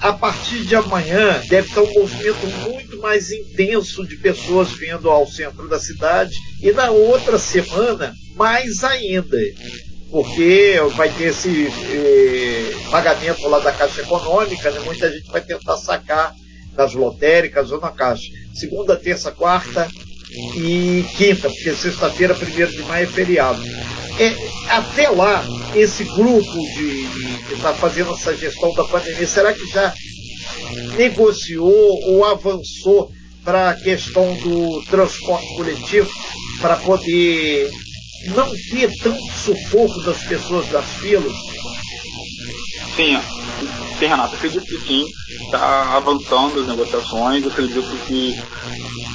A 0.00 0.12
partir 0.12 0.64
de 0.64 0.74
amanhã 0.74 1.42
deve 1.48 1.68
ter 1.68 1.80
um 1.80 1.92
movimento 1.92 2.46
muito 2.68 2.98
mais 2.98 3.30
intenso 3.30 4.06
de 4.06 4.16
pessoas 4.16 4.72
vindo 4.72 5.10
ao 5.10 5.26
centro 5.26 5.68
da 5.68 5.78
cidade 5.78 6.34
e 6.62 6.72
na 6.72 6.90
outra 6.90 7.38
semana 7.38 8.14
mais 8.36 8.82
ainda 8.82 9.36
porque 10.10 10.76
vai 10.96 11.08
ter 11.08 11.28
esse 11.28 11.68
eh, 11.68 12.74
pagamento 12.90 13.46
lá 13.48 13.60
da 13.60 13.72
Caixa 13.72 14.00
Econômica, 14.00 14.70
né? 14.70 14.80
muita 14.80 15.10
gente 15.10 15.30
vai 15.30 15.40
tentar 15.40 15.76
sacar 15.76 16.34
das 16.74 16.94
lotéricas 16.94 17.70
ou 17.70 17.80
na 17.80 17.90
Caixa. 17.90 18.26
Segunda, 18.52 18.96
terça, 18.96 19.30
quarta 19.30 19.88
e 20.56 21.04
quinta, 21.16 21.48
porque 21.48 21.74
sexta-feira, 21.74 22.34
primeiro 22.34 22.72
de 22.72 22.82
maio 22.82 23.04
é 23.04 23.06
feriado. 23.06 23.62
É, 24.20 24.36
até 24.68 25.08
lá, 25.08 25.42
esse 25.74 26.04
grupo 26.04 26.60
de, 26.76 27.06
de 27.06 27.44
que 27.48 27.54
está 27.54 27.72
fazendo 27.72 28.12
essa 28.12 28.36
gestão 28.36 28.70
da 28.74 28.84
pandemia, 28.84 29.26
será 29.26 29.50
que 29.50 29.66
já 29.68 29.94
negociou 30.98 31.98
ou 32.06 32.22
avançou 32.26 33.10
para 33.42 33.70
a 33.70 33.74
questão 33.74 34.34
do 34.36 34.82
transporte 34.90 35.46
coletivo 35.56 36.10
para 36.60 36.76
poder 36.76 37.70
não 38.34 38.46
ter 38.70 38.90
tanto 39.02 39.22
sufoco 39.32 40.02
das 40.02 40.22
pessoas 40.24 40.68
das 40.68 40.84
filas? 40.96 41.32
Sim, 42.94 43.18
sim, 43.98 44.06
Renato, 44.06 44.34
acredito 44.34 44.66
que 44.66 44.80
sim, 44.86 45.06
está 45.44 45.96
avançando 45.96 46.60
as 46.60 46.66
negociações, 46.68 47.46
acredito 47.46 47.96
que 48.06 48.38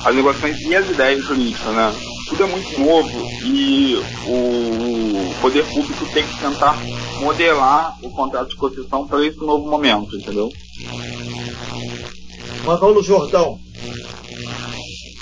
as 0.03 0.15
negociações 0.15 0.59
e 0.61 0.75
as 0.75 0.89
ideias 0.89 1.23
jurídicas, 1.23 1.75
né? 1.75 1.93
Tudo 2.27 2.43
é 2.43 2.47
muito 2.47 2.79
novo 2.79 3.29
e 3.43 3.95
o 4.27 5.41
poder 5.41 5.63
público 5.65 6.05
tem 6.13 6.25
que 6.25 6.39
tentar 6.39 6.75
modelar 7.19 7.97
o 8.01 8.09
contrato 8.09 8.49
de 8.49 8.55
concessão 8.55 9.07
para 9.07 9.25
esse 9.25 9.39
novo 9.39 9.69
momento, 9.69 10.15
entendeu? 10.15 10.51
Manolo 12.65 13.03
Jordão. 13.03 13.59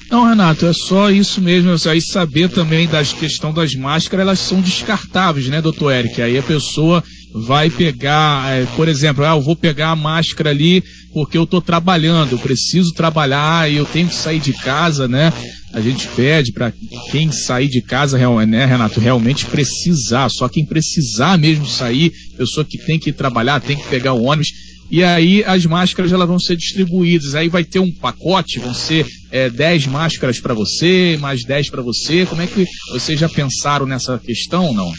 Não, 0.10 0.26
Renato, 0.26 0.66
é 0.66 0.74
só 0.74 1.10
isso 1.10 1.42
mesmo. 1.42 1.76
Aí 1.90 2.00
saber 2.00 2.50
também 2.50 2.88
da 2.88 3.04
questão 3.04 3.52
das 3.52 3.74
máscaras, 3.74 4.24
elas 4.24 4.40
são 4.40 4.62
descartáveis, 4.62 5.48
né, 5.50 5.62
doutor 5.62 5.92
Eric? 5.92 6.22
Aí 6.22 6.38
a 6.38 6.44
pessoa 6.44 7.04
vai 7.34 7.70
pegar, 7.70 8.48
é, 8.54 8.66
por 8.76 8.88
exemplo, 8.88 9.26
ah, 9.26 9.36
eu 9.36 9.42
vou 9.42 9.56
pegar 9.56 9.90
a 9.90 9.96
máscara 9.96 10.52
ali 10.52 10.84
porque 11.12 11.38
eu 11.38 11.44
estou 11.44 11.62
trabalhando, 11.62 12.34
eu 12.34 12.38
preciso 12.38 12.94
trabalhar 12.94 13.70
e 13.72 13.78
eu 13.78 13.86
tenho 13.86 14.08
que 14.08 14.16
sair 14.16 14.40
de 14.40 14.54
casa, 14.54 15.08
né? 15.08 15.34
A 15.74 15.82
gente 15.82 16.08
pede 16.10 16.52
para 16.52 16.72
quem 17.12 17.32
sair 17.32 17.68
de 17.68 17.82
casa, 17.82 18.18
né, 18.46 18.66
Renato, 18.66 19.00
realmente 19.00 19.46
precisar, 19.48 20.30
só 20.30 20.48
quem 20.48 20.66
precisar 20.66 21.38
mesmo 21.38 21.66
sair, 21.66 22.12
pessoa 22.38 22.64
que 22.64 22.78
tem 22.78 23.00
que 23.00 23.12
trabalhar, 23.12 23.60
tem 23.60 23.76
que 23.76 23.88
pegar 23.88 24.14
o 24.14 24.24
ônibus, 24.24 24.52
e 24.94 25.04
aí 25.04 25.44
as 25.44 25.66
máscaras 25.66 26.12
elas 26.14 26.28
vão 26.28 26.38
ser 26.38 26.56
distribuídas. 26.56 27.34
Aí 27.34 27.50
vai 27.50 27.64
ter 27.64 27.80
um 27.80 27.92
pacote, 27.92 28.60
vão 28.60 28.76
ser 28.76 29.08
é, 29.32 29.50
10 29.50 29.88
máscaras 29.88 30.40
para 30.40 30.54
você, 30.54 31.18
mais 31.20 31.44
10 31.44 31.72
para 31.72 31.82
você. 31.82 32.28
Como 32.28 32.44
é 32.44 32.46
que 32.46 32.64
vocês 32.92 33.20
já 33.20 33.28
pensaram 33.28 33.88
nessa 33.88 34.20
questão 34.20 34.72
não? 34.72 34.94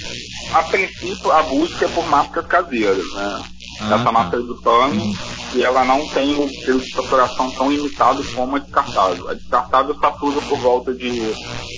A 0.52 0.62
princípio, 0.64 1.30
a 1.30 1.42
busca 1.44 1.84
é 1.84 1.88
por 1.88 2.04
máscaras 2.08 2.48
caseiras, 2.48 3.04
né? 3.14 3.42
Ah, 3.80 3.94
Essa 3.94 4.04
tá. 4.04 4.12
máscara 4.12 4.42
do 4.42 4.56
pano, 4.62 5.00
uhum. 5.00 5.14
e 5.54 5.62
ela 5.62 5.84
não 5.84 6.06
tem 6.08 6.34
o 6.34 6.48
período 6.60 6.84
de 6.84 6.92
saturação 6.92 7.50
tão 7.50 7.70
limitado 7.70 8.22
como 8.34 8.56
a 8.56 8.58
descartável. 8.58 9.28
A 9.28 9.34
descartável 9.34 9.98
satura 9.98 10.40
por 10.42 10.58
volta 10.58 10.94
de 10.94 11.20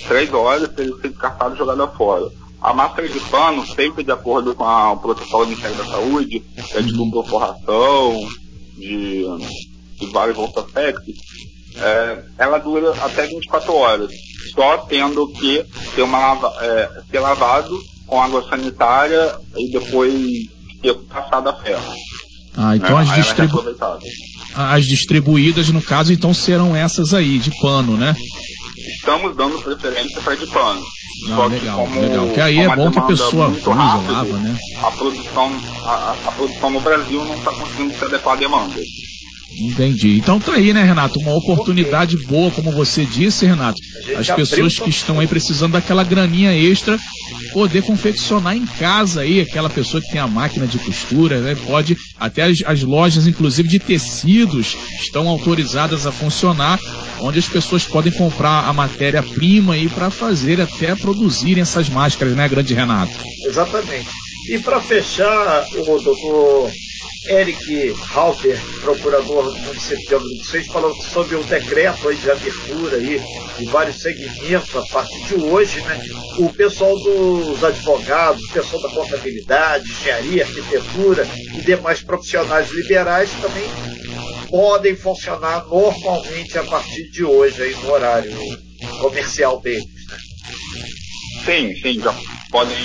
3 0.07 0.33
horas, 0.33 0.69
ele 0.77 0.93
ser 1.01 1.09
descartado 1.09 1.55
e 1.55 1.57
jogado 1.57 1.87
fora. 1.95 2.29
A 2.61 2.73
máscara 2.73 3.07
de 3.07 3.19
pano, 3.19 3.65
sempre 3.67 4.03
de 4.03 4.11
acordo 4.11 4.55
com 4.55 4.63
a, 4.63 4.91
o 4.91 4.97
protocolo 4.97 5.45
do 5.45 5.49
Ministério 5.49 5.77
da 5.77 5.85
Saúde, 5.85 6.43
é 6.73 6.81
de 6.81 6.91
dupla 6.91 7.23
forração, 7.23 8.27
de, 8.77 9.25
de 9.99 10.05
vários 10.07 10.37
outros 10.37 10.65
aspectos, 10.65 11.13
é, 11.79 12.23
ela 12.37 12.57
dura 12.57 12.91
até 13.01 13.27
24 13.27 13.73
horas, 13.73 14.11
só 14.53 14.77
tendo 14.79 15.27
que 15.29 15.63
ser, 15.93 16.01
uma, 16.01 16.37
é, 16.61 17.01
ser 17.09 17.19
lavado 17.19 17.79
com 18.05 18.21
água 18.21 18.47
sanitária 18.49 19.35
e 19.55 19.71
depois 19.71 20.13
ser 20.81 20.93
passado 20.93 21.49
a 21.49 21.53
ferro. 21.53 21.93
Ah, 22.55 22.75
então 22.75 22.99
é, 22.99 23.03
as, 23.03 23.15
distribu 23.15 23.63
as 24.55 24.85
distribuídas, 24.85 25.69
no 25.69 25.81
caso, 25.81 26.11
então 26.11 26.33
serão 26.33 26.75
essas 26.75 27.13
aí, 27.13 27.37
de 27.37 27.51
pano, 27.61 27.95
né? 27.95 28.15
Estamos 28.99 29.35
dando 29.35 29.61
preferência 29.61 30.19
para 30.21 30.35
de 30.35 30.47
pano. 30.47 30.81
Não, 31.27 31.47
legal, 31.47 31.77
como, 31.77 32.01
legal. 32.01 32.29
Que 32.29 32.41
aí 32.41 32.59
é 32.59 32.75
bom 32.75 32.91
que 32.91 32.99
a 32.99 33.03
pessoa 33.03 33.49
usa, 33.49 33.73
rápido, 33.73 34.11
lava, 34.11 34.37
né? 34.37 34.57
A 34.83 34.91
produção, 34.91 35.51
a, 35.83 36.15
a 36.25 36.31
produção 36.31 36.69
no 36.71 36.79
Brasil 36.79 37.25
não 37.25 37.35
está 37.35 37.51
conseguindo 37.51 37.97
se 37.97 38.05
adequar 38.05 38.35
à 38.35 38.39
demanda. 38.39 38.79
Entendi. 39.51 40.17
Então 40.17 40.39
tá 40.39 40.53
aí, 40.53 40.73
né, 40.73 40.83
Renato? 40.83 41.19
Uma 41.19 41.35
oportunidade 41.35 42.17
boa, 42.25 42.51
como 42.51 42.71
você 42.71 43.05
disse, 43.05 43.45
Renato. 43.45 43.79
As 44.17 44.29
pessoas 44.29 44.77
que 44.77 44.89
estão 44.89 45.19
aí 45.19 45.27
precisando 45.27 45.73
daquela 45.73 46.03
graninha 46.03 46.53
extra, 46.53 46.99
poder 47.53 47.81
confeccionar 47.81 48.55
em 48.55 48.65
casa 48.65 49.21
aí, 49.21 49.39
aquela 49.41 49.69
pessoa 49.69 50.01
que 50.01 50.11
tem 50.11 50.19
a 50.19 50.27
máquina 50.27 50.67
de 50.67 50.77
costura, 50.77 51.39
né? 51.39 51.55
Pode, 51.65 51.97
até 52.19 52.43
as, 52.43 52.61
as 52.65 52.83
lojas, 52.83 53.25
inclusive 53.25 53.67
de 53.67 53.79
tecidos, 53.79 54.77
estão 54.99 55.27
autorizadas 55.27 56.05
a 56.05 56.11
funcionar, 56.11 56.79
onde 57.19 57.39
as 57.39 57.47
pessoas 57.47 57.83
podem 57.83 58.11
comprar 58.11 58.67
a 58.67 58.73
matéria-prima 58.73 59.73
aí 59.73 59.89
para 59.89 60.09
fazer 60.09 60.61
até 60.61 60.93
produzirem 60.95 61.61
essas 61.61 61.89
máscaras, 61.89 62.35
né, 62.35 62.47
grande 62.47 62.73
Renato? 62.73 63.13
Exatamente. 63.45 64.26
E 64.49 64.57
para 64.59 64.79
fechar, 64.81 65.67
o 65.73 65.99
doutor 65.99 66.71
Eric 67.27 67.93
Halter, 68.13 68.57
procurador 68.79 69.43
do 69.43 69.59
município 69.59 70.07
de 70.07 70.15
Angra 70.15 70.27
dos 70.27 70.67
falando 70.67 71.03
sobre 71.03 71.35
o 71.35 71.43
decreto 71.43 72.07
aí 72.07 72.15
de 72.15 72.31
abertura 72.31 72.95
aí 72.95 73.21
de 73.59 73.65
vários 73.65 74.01
segmentos 74.01 74.73
a 74.73 74.85
partir 74.93 75.25
de 75.25 75.35
hoje, 75.35 75.81
né? 75.81 76.01
O 76.37 76.49
pessoal 76.53 76.97
dos 76.97 77.61
advogados, 77.61 78.41
o 78.41 78.53
pessoal 78.53 78.81
da 78.81 78.89
contabilidade, 78.89 79.91
engenharia, 79.91 80.45
arquitetura 80.45 81.27
e 81.53 81.61
demais 81.63 82.01
profissionais 82.01 82.69
liberais 82.71 83.29
também 83.41 83.69
podem 84.49 84.95
funcionar 84.95 85.65
normalmente 85.67 86.57
a 86.57 86.63
partir 86.63 87.11
de 87.11 87.25
hoje 87.25 87.61
aí 87.61 87.75
no 87.75 87.91
horário 87.91 88.31
comercial 89.01 89.59
deles, 89.59 89.83
né? 90.09 90.17
Sim, 91.45 91.73
sim, 91.75 92.01
já 92.01 92.13
podem 92.51 92.77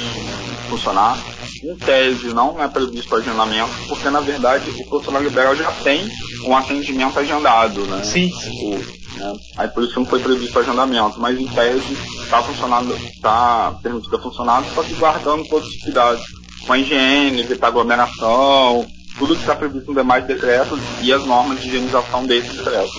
funcionar. 0.68 1.18
Em 1.62 1.76
tese, 1.76 2.26
não 2.28 2.60
é 2.60 2.66
previsto 2.66 3.14
agendamento, 3.14 3.70
porque 3.88 4.10
na 4.10 4.20
verdade 4.20 4.68
o 4.68 4.88
profissional 4.88 5.22
liberal 5.22 5.54
já 5.54 5.70
tem 5.84 6.08
um 6.44 6.56
atendimento 6.56 7.18
agendado, 7.18 7.86
né? 7.86 8.02
Sim. 8.02 8.30
O, 8.64 9.02
né? 9.18 9.32
Aí 9.58 9.68
por 9.68 9.84
isso 9.84 9.98
não 9.98 10.06
foi 10.06 10.18
previsto 10.18 10.58
agendamento, 10.58 11.20
mas 11.20 11.38
em 11.38 11.46
tese 11.46 11.92
está 12.24 12.42
funcionando, 12.42 12.94
está 12.94 13.72
permitido 13.82 14.18
funcionar, 14.18 14.64
só 14.74 14.82
que 14.82 14.94
guardando 14.94 15.46
todos 15.48 15.68
os 15.68 15.76
cuidados 15.82 16.22
com 16.66 16.72
a 16.72 16.78
higiene, 16.78 17.40
evitar 17.40 17.68
aglomeração, 17.68 18.86
tudo 19.18 19.34
que 19.34 19.42
está 19.42 19.54
previsto 19.54 19.88
no 19.92 20.00
demais 20.00 20.26
decretos 20.26 20.80
e 21.02 21.12
as 21.12 21.24
normas 21.24 21.60
de 21.60 21.68
higienização 21.68 22.26
desses 22.26 22.56
decretos. 22.56 22.90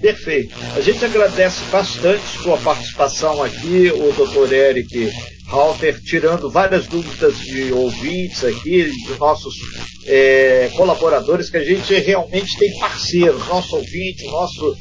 Perfeito. 0.00 0.54
A 0.76 0.80
gente 0.80 1.04
agradece 1.04 1.64
bastante 1.72 2.24
sua 2.40 2.56
participação 2.58 3.42
aqui, 3.42 3.90
o 3.92 4.12
doutor 4.12 4.52
Eric 4.52 5.10
Halter, 5.48 6.00
tirando 6.02 6.48
várias 6.48 6.86
dúvidas 6.86 7.36
de 7.38 7.72
ouvintes 7.72 8.44
aqui, 8.44 8.84
de 8.84 9.18
nossos 9.18 9.56
é, 10.06 10.70
colaboradores, 10.76 11.50
que 11.50 11.56
a 11.56 11.64
gente 11.64 11.92
realmente 11.94 12.56
tem 12.58 12.78
parceiros, 12.78 13.44
nosso 13.48 13.74
ouvinte, 13.74 14.24
nosso 14.26 14.76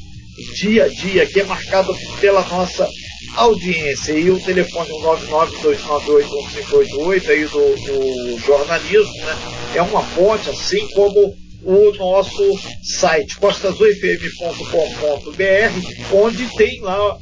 dia 0.55 0.83
a 0.83 0.87
dia 0.87 1.23
aqui 1.23 1.39
é 1.39 1.45
marcado 1.45 1.91
pela 2.21 2.47
nossa 2.47 2.87
audiência. 3.35 4.13
E 4.13 4.29
o 4.29 4.39
telefone 4.39 4.91
992981588 4.91 7.29
aí 7.29 7.45
do, 7.45 7.75
do 7.75 8.37
jornalismo, 8.39 9.17
né? 9.25 9.35
É 9.75 9.81
uma 9.81 10.03
fonte, 10.03 10.49
assim 10.49 10.87
como 10.89 11.35
o 11.67 11.93
nosso 11.97 12.41
site 12.81 13.37
costasufm.com.br, 13.37 16.13
onde 16.13 16.47
tem 16.55 16.79
lá 16.79 17.17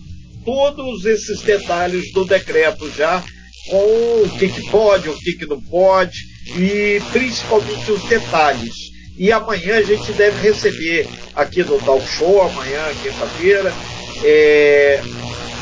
todos 0.46 1.04
esses 1.04 1.42
detalhes 1.42 2.14
do 2.14 2.24
decreto 2.24 2.88
já, 2.96 3.24
com 3.72 4.22
o 4.24 4.30
que, 4.38 4.48
que 4.48 4.70
pode, 4.70 5.10
o 5.10 5.18
que, 5.18 5.34
que 5.34 5.48
não 5.48 5.60
pode, 5.60 6.20
e 6.60 7.02
principalmente 7.12 7.92
os 7.92 8.04
detalhes. 8.04 8.76
E 9.18 9.32
amanhã 9.32 9.78
a 9.78 9.82
gente 9.82 10.12
deve 10.12 10.40
receber 10.48 11.08
aqui 11.34 11.64
no 11.64 11.80
Talk 11.80 12.08
Show, 12.08 12.44
amanhã, 12.44 12.84
quinta-feira, 13.02 13.74
é, 14.24 15.02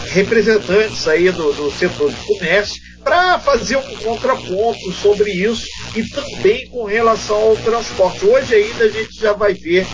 representantes 0.10 1.08
aí 1.08 1.32
do, 1.32 1.54
do 1.54 1.72
setor 1.72 2.12
de 2.12 2.18
comércio 2.26 2.76
para 3.02 3.40
fazer 3.40 3.78
um 3.78 3.96
contraponto 3.98 4.92
sobre 5.02 5.32
isso 5.32 5.66
e 5.96 6.04
também 6.10 6.68
com 6.70 6.86
relação 6.86 7.36
ao 7.36 7.56
transporte. 7.58 8.26
Hoje 8.26 8.56
ainda 8.56 8.86
a 8.86 8.90
gente 8.90 9.20
já 9.20 9.34
vai 9.34 9.54
ver 9.54 9.86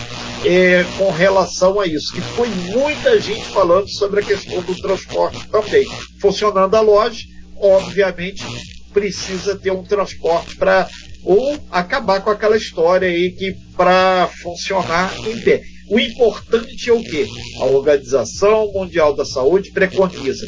é, 0.44 0.84
com 0.96 1.10
relação 1.10 1.78
a 1.78 1.86
isso, 1.86 2.12
que 2.12 2.20
foi 2.20 2.48
muita 2.48 3.20
gente 3.20 3.44
falando 3.46 3.88
sobre 3.88 4.20
a 4.20 4.22
questão 4.22 4.62
do 4.62 4.74
transporte 4.74 5.46
também. 5.48 5.86
Funcionando 6.20 6.74
a 6.74 6.80
loja, 6.80 7.20
obviamente 7.60 8.44
precisa 8.92 9.56
ter 9.56 9.70
um 9.70 9.84
transporte 9.84 10.56
para 10.56 10.88
ou 11.22 11.58
acabar 11.70 12.20
com 12.22 12.30
aquela 12.30 12.56
história 12.56 13.06
aí 13.06 13.30
que 13.30 13.54
para 13.76 14.28
funcionar 14.42 15.14
em 15.28 15.38
pé. 15.40 15.62
O 15.90 15.98
importante 15.98 16.88
é 16.88 16.92
o 16.92 17.02
quê? 17.02 17.26
A 17.60 17.66
Organização 17.66 18.70
Mundial 18.72 19.14
da 19.14 19.24
Saúde 19.24 19.70
preconiza: 19.72 20.46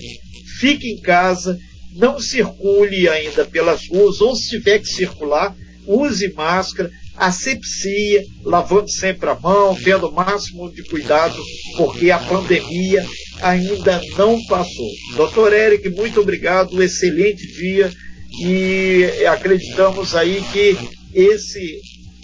fique 0.61 0.89
em 0.89 1.01
casa, 1.01 1.59
não 1.95 2.19
circule 2.19 3.09
ainda 3.09 3.45
pelas 3.45 3.89
ruas, 3.89 4.21
ou 4.21 4.35
se 4.35 4.51
tiver 4.51 4.79
que 4.79 4.89
circular, 4.89 5.55
use 5.87 6.33
máscara, 6.33 6.91
asepsia, 7.17 8.23
lavando 8.45 8.91
sempre 8.91 9.29
a 9.29 9.35
mão, 9.35 9.77
tendo 9.77 10.09
o 10.09 10.13
máximo 10.13 10.73
de 10.73 10.83
cuidado, 10.85 11.37
porque 11.77 12.11
a 12.11 12.19
pandemia 12.19 13.05
ainda 13.41 14.01
não 14.17 14.43
passou. 14.47 14.91
Doutor 15.17 15.53
Eric, 15.53 15.89
muito 15.91 16.21
obrigado, 16.21 16.83
excelente 16.83 17.47
dia 17.55 17.93
e 18.41 19.27
acreditamos 19.27 20.15
aí 20.15 20.43
que 20.53 20.77
esse 21.15 21.81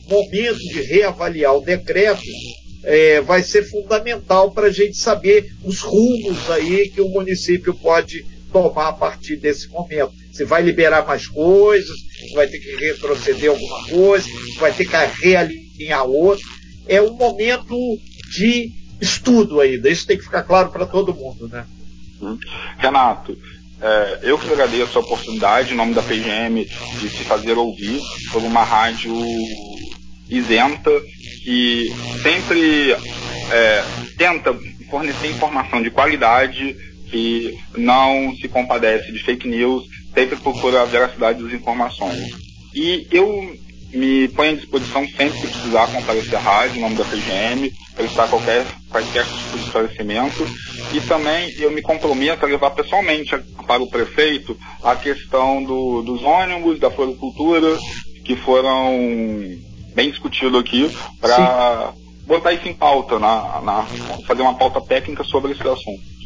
momento 0.08 0.58
de 0.58 0.80
reavaliar 0.82 1.54
o 1.54 1.60
decreto 1.60 2.22
é, 2.82 3.20
vai 3.20 3.42
ser 3.42 3.68
fundamental 3.68 4.52
para 4.52 4.68
a 4.68 4.72
gente 4.72 4.96
saber 4.96 5.44
os 5.62 5.80
rumos 5.80 6.50
aí 6.50 6.88
que 6.88 7.00
o 7.00 7.08
município 7.08 7.74
pode 7.74 8.24
tomar 8.52 8.88
a 8.88 8.92
partir 8.92 9.36
desse 9.36 9.68
momento. 9.68 10.12
Se 10.32 10.44
vai 10.44 10.62
liberar 10.62 11.06
mais 11.06 11.26
coisas, 11.26 11.96
vai 12.34 12.46
ter 12.46 12.58
que 12.58 12.76
retroceder 12.76 13.50
alguma 13.50 13.84
coisa, 13.88 14.28
vai 14.58 14.72
ter 14.72 14.86
que 14.86 15.22
realinhar 15.22 16.04
outra. 16.04 16.44
É 16.86 17.00
um 17.00 17.14
momento 17.14 17.76
de 18.32 18.72
estudo 19.00 19.60
ainda. 19.60 19.90
Isso 19.90 20.06
tem 20.06 20.16
que 20.16 20.24
ficar 20.24 20.42
claro 20.42 20.70
para 20.70 20.86
todo 20.86 21.14
mundo, 21.14 21.48
né? 21.48 21.66
Hum. 22.20 22.38
Renato, 22.78 23.36
é, 23.80 24.18
eu 24.22 24.38
que 24.38 24.52
agradeço 24.52 24.98
a 24.98 25.00
oportunidade, 25.00 25.72
em 25.72 25.76
nome 25.76 25.94
da 25.94 26.02
PGM, 26.02 26.64
de 27.00 27.08
se 27.08 27.24
fazer 27.24 27.56
ouvir 27.56 28.00
por 28.32 28.42
uma 28.42 28.64
rádio 28.64 29.14
isenta 30.28 30.90
que 31.44 31.92
sempre 32.22 32.92
é, 33.50 33.84
tenta 34.16 34.54
fornecer 34.90 35.28
informação 35.30 35.82
de 35.82 35.90
qualidade, 35.90 36.76
que 37.10 37.56
não 37.76 38.34
se 38.36 38.48
compadece 38.48 39.12
de 39.12 39.18
fake 39.22 39.48
news, 39.48 39.84
sempre 40.14 40.36
procura 40.36 40.82
a 40.82 40.86
veracidade 40.86 41.42
das 41.42 41.52
informações. 41.52 42.28
E 42.74 43.06
eu 43.10 43.56
me 43.92 44.28
ponho 44.28 44.52
à 44.52 44.54
disposição 44.54 45.06
sempre 45.08 45.40
que 45.40 45.46
precisar 45.46 45.86
comparecer 45.88 46.36
à 46.36 46.40
rádio, 46.40 46.76
em 46.76 46.80
nome 46.80 46.96
da 46.96 47.04
PGM, 47.04 47.72
prestar 47.94 48.28
qualquer, 48.28 48.66
qualquer 48.90 49.24
tipo 49.24 49.58
de 49.58 49.64
esclarecimento. 49.64 50.46
E 50.92 51.00
também 51.00 51.50
eu 51.58 51.70
me 51.70 51.80
comprometo 51.80 52.44
a 52.44 52.48
levar 52.48 52.70
pessoalmente 52.70 53.36
para 53.66 53.82
o 53.82 53.88
prefeito 53.88 54.56
a 54.82 54.94
questão 54.94 55.62
do, 55.62 56.02
dos 56.02 56.22
ônibus, 56.22 56.78
da 56.78 56.90
floricultura, 56.90 57.78
que 58.24 58.36
foram 58.36 58.92
bem 59.94 60.10
discutidos 60.10 60.60
aqui, 60.60 60.90
para 61.20 61.92
botar 62.26 62.52
isso 62.52 62.68
em 62.68 62.74
pauta, 62.74 63.18
na, 63.18 63.60
na, 63.62 63.86
fazer 64.26 64.42
uma 64.42 64.54
pauta 64.54 64.80
técnica 64.82 65.24
sobre 65.24 65.52
esse 65.52 65.62
assunto. 65.62 66.17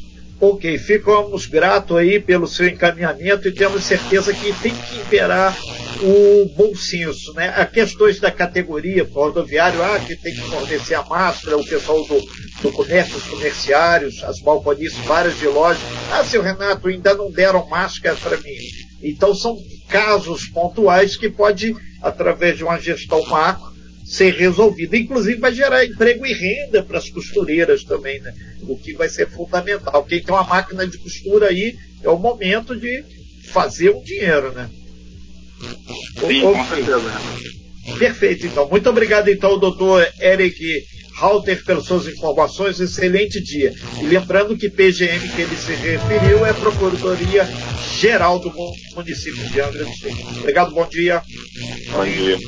Ok, 0.45 0.77
ficamos 0.77 1.47
gratos 1.47 1.97
aí 1.97 2.19
pelo 2.19 2.49
seu 2.49 2.67
encaminhamento 2.67 3.47
e 3.47 3.53
temos 3.53 3.85
certeza 3.85 4.35
que 4.35 4.53
tem 4.55 4.75
que 4.75 4.97
imperar 4.97 5.57
o 6.03 6.53
bom 6.57 6.75
senso, 6.75 7.33
né? 7.35 7.55
As 7.57 7.71
questões 7.71 8.19
da 8.19 8.29
categoria 8.29 9.09
rodoviário, 9.09 9.81
ah, 9.81 10.01
que 10.01 10.17
tem 10.17 10.35
que 10.35 10.41
fornecer 10.41 10.97
a 10.97 11.05
máscara, 11.05 11.57
o 11.57 11.65
pessoal 11.65 12.05
do, 12.09 12.21
do 12.61 12.73
comércio, 12.73 13.19
os 13.19 13.23
comerciários, 13.23 14.21
as 14.25 14.41
balconistas, 14.41 15.05
várias 15.05 15.39
de 15.39 15.47
lojas. 15.47 15.81
Ah, 16.11 16.25
seu 16.25 16.43
Renato, 16.43 16.89
ainda 16.89 17.15
não 17.15 17.31
deram 17.31 17.69
máscara 17.69 18.17
para 18.17 18.37
mim. 18.39 18.57
Então 19.01 19.37
são 19.37 19.57
casos 19.89 20.47
pontuais 20.47 21.17
que 21.17 21.31
pode, 21.31 21.73
através 22.03 22.57
de 22.57 22.65
uma 22.65 22.81
gestão 22.81 23.25
macro, 23.27 23.72
ser 24.13 24.35
resolvida. 24.35 24.97
Inclusive 24.97 25.41
vai 25.41 25.55
gerar 25.55 25.87
emprego 25.87 26.27
e 26.27 26.35
renda 26.35 26.83
para 26.83 26.99
as 26.99 27.09
costureiras 27.09 27.83
também, 27.83 28.21
né? 28.21 28.35
O 28.69 28.77
que 28.77 28.93
vai 28.93 29.09
ser 29.09 29.27
fundamental. 29.29 30.05
Quem 30.05 30.23
tem 30.23 30.35
uma 30.35 30.45
máquina 30.45 30.87
de 30.87 30.99
costura 30.99 31.49
aí 31.49 31.75
é 32.03 32.11
o 32.11 32.19
momento 32.19 32.79
de 32.79 33.03
fazer 33.49 33.91
um 33.91 34.03
dinheiro, 34.03 34.53
né? 34.53 34.69
Sim, 36.21 36.45
o, 36.45 36.53
com 36.53 36.65
certeza. 36.67 37.13
Perfeito, 37.99 38.47
então. 38.47 38.69
Muito 38.69 38.91
obrigado, 38.91 39.31
então, 39.31 39.59
doutor 39.59 40.07
Eric 40.21 40.63
Halter, 41.19 41.65
pelas 41.65 41.87
suas 41.87 42.07
informações. 42.07 42.81
Excelente 42.81 43.43
dia. 43.43 43.73
E 43.99 44.05
lembrando 44.05 44.59
que 44.59 44.69
PGM 44.69 45.27
que 45.31 45.41
ele 45.41 45.57
se 45.57 45.73
referiu 45.73 46.45
é 46.45 46.53
Procuradoria 46.53 47.49
Geral 47.99 48.39
do 48.39 48.53
município 48.95 49.43
de 49.49 49.61
Angra 49.61 49.85
dos 49.85 50.03
Reis. 50.03 50.19
Obrigado, 50.39 50.75
bom 50.75 50.87
dia. 50.87 51.23
Bom 51.93 52.05
dia. 52.05 52.39